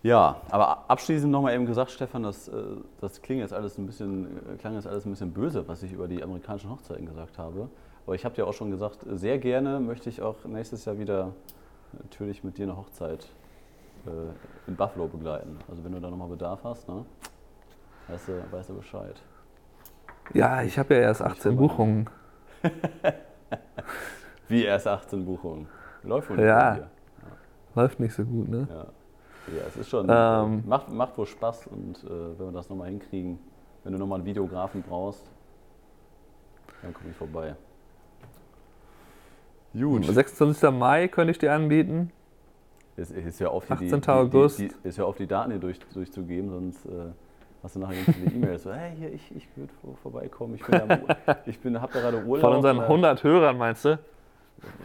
[0.03, 2.53] Ja, aber abschließend nochmal eben gesagt, Stefan, das, äh,
[3.01, 5.91] das klingt jetzt alles ein bisschen, äh, klang jetzt alles ein bisschen böse, was ich
[5.91, 7.69] über die amerikanischen Hochzeiten gesagt habe.
[8.07, 11.33] Aber ich habe dir auch schon gesagt, sehr gerne möchte ich auch nächstes Jahr wieder
[12.01, 13.27] natürlich mit dir eine Hochzeit
[14.05, 15.57] äh, in Buffalo begleiten.
[15.69, 17.05] Also wenn du da nochmal Bedarf hast, ne?
[18.07, 19.21] weißt, du, weißt du Bescheid.
[20.33, 22.09] Ja, ich habe ja erst 18 Buchungen.
[24.47, 25.67] Wie erst 18 Buchungen?
[26.03, 26.77] Läuft wohl nicht ja.
[26.77, 26.89] ja.
[27.75, 28.67] Läuft nicht so gut, ne?
[28.69, 28.85] Ja.
[29.47, 32.89] Ja, es ist schon, ähm, macht, macht wohl Spaß und äh, wenn wir das nochmal
[32.89, 33.39] hinkriegen,
[33.83, 35.23] wenn du nochmal einen Videografen brauchst,
[36.81, 37.55] dann komme ich vorbei.
[39.73, 40.05] Gut.
[40.05, 40.69] 26.
[40.71, 42.11] Mai könnte ich dir anbieten.
[42.97, 44.01] Ist, ist ja auf die, 18.
[44.01, 44.59] Die, August.
[44.59, 46.89] Die, die, ist ja auf die Daten hier durch, durchzugeben, sonst äh,
[47.63, 48.63] hast du nachher viele E-Mails.
[48.63, 49.73] So, hey, hier, ich, ich würde
[50.03, 50.55] vorbeikommen.
[50.55, 52.41] Ich, bin da, ich bin, hab da gerade Urlaub.
[52.41, 53.99] Von unseren 100 Hörern meinst du?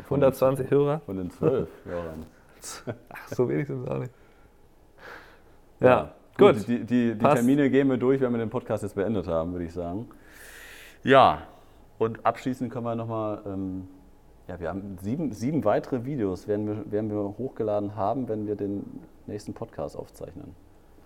[0.04, 1.00] 120 Hörer?
[1.00, 2.26] Von den 12 Hörern.
[3.08, 4.12] Ach, so wenig sind es auch nicht.
[5.80, 6.56] Ja, ja gut.
[6.56, 6.68] gut.
[6.68, 9.64] Die, die, die Termine gehen wir durch, wenn wir den Podcast jetzt beendet haben, würde
[9.64, 10.08] ich sagen.
[11.02, 11.42] Ja,
[11.98, 13.88] und abschließend können wir nochmal, ähm,
[14.48, 18.54] ja, wir haben sieben, sieben weitere Videos, werden wir, werden wir hochgeladen haben, wenn wir
[18.54, 20.54] den nächsten Podcast aufzeichnen.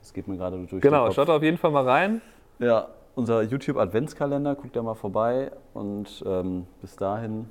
[0.01, 0.83] Das geht mir gerade durch.
[0.83, 2.21] Genau, schaut auf jeden Fall mal rein.
[2.59, 5.53] Ja, unser YouTube-Adventskalender, guckt da mal vorbei.
[5.75, 7.47] Und ähm, bis dahin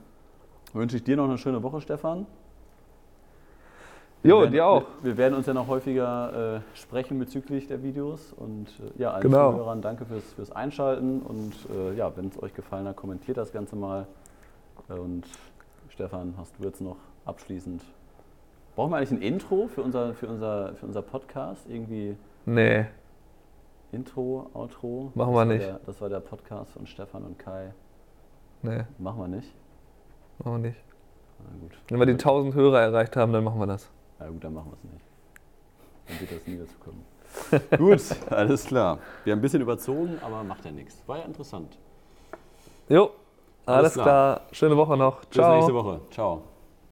[0.73, 2.25] wünsche ich dir noch eine schöne Woche, Stefan.
[4.21, 4.83] Jo, dir auch.
[5.01, 8.33] Wir, wir, werden uns ja noch häufiger äh, sprechen bezüglich der Videos.
[8.33, 9.51] Und äh, ja, allen genau.
[9.51, 11.21] Zuhörern danke fürs, fürs Einschalten.
[11.21, 14.07] Und äh, ja, wenn es euch gefallen hat, kommentiert das Ganze mal.
[14.87, 15.25] Und
[15.99, 16.95] Stefan, hast du jetzt noch
[17.25, 17.83] abschließend.
[18.73, 21.67] Brauchen wir eigentlich ein Intro für unser, für unser, für unser Podcast?
[21.67, 22.15] Irgendwie.
[22.45, 22.85] Nee.
[23.91, 25.11] Intro, Outro.
[25.13, 25.65] Machen wir nicht.
[25.65, 27.73] Der, das war der Podcast von Stefan und Kai.
[28.61, 28.85] Nee.
[28.97, 29.53] Machen wir nicht.
[30.37, 30.81] Machen wir nicht.
[31.39, 31.77] Na gut.
[31.89, 33.91] Wenn wir die 1000 Hörer erreicht haben, dann machen wir das.
[34.19, 35.05] Na gut, dann machen wir es nicht.
[36.07, 37.05] Dann wird das nie dazu kommen.
[37.77, 38.99] gut, alles klar.
[39.25, 41.03] Wir haben ein bisschen überzogen, aber macht ja nichts.
[41.07, 41.77] War ja interessant.
[42.87, 43.11] Jo,
[43.69, 44.05] alles, alles klar.
[44.05, 44.41] klar.
[44.51, 45.21] Schöne Woche noch.
[45.31, 45.55] Ciao.
[45.55, 46.01] Bis nächste Woche.
[46.11, 46.41] Ciao.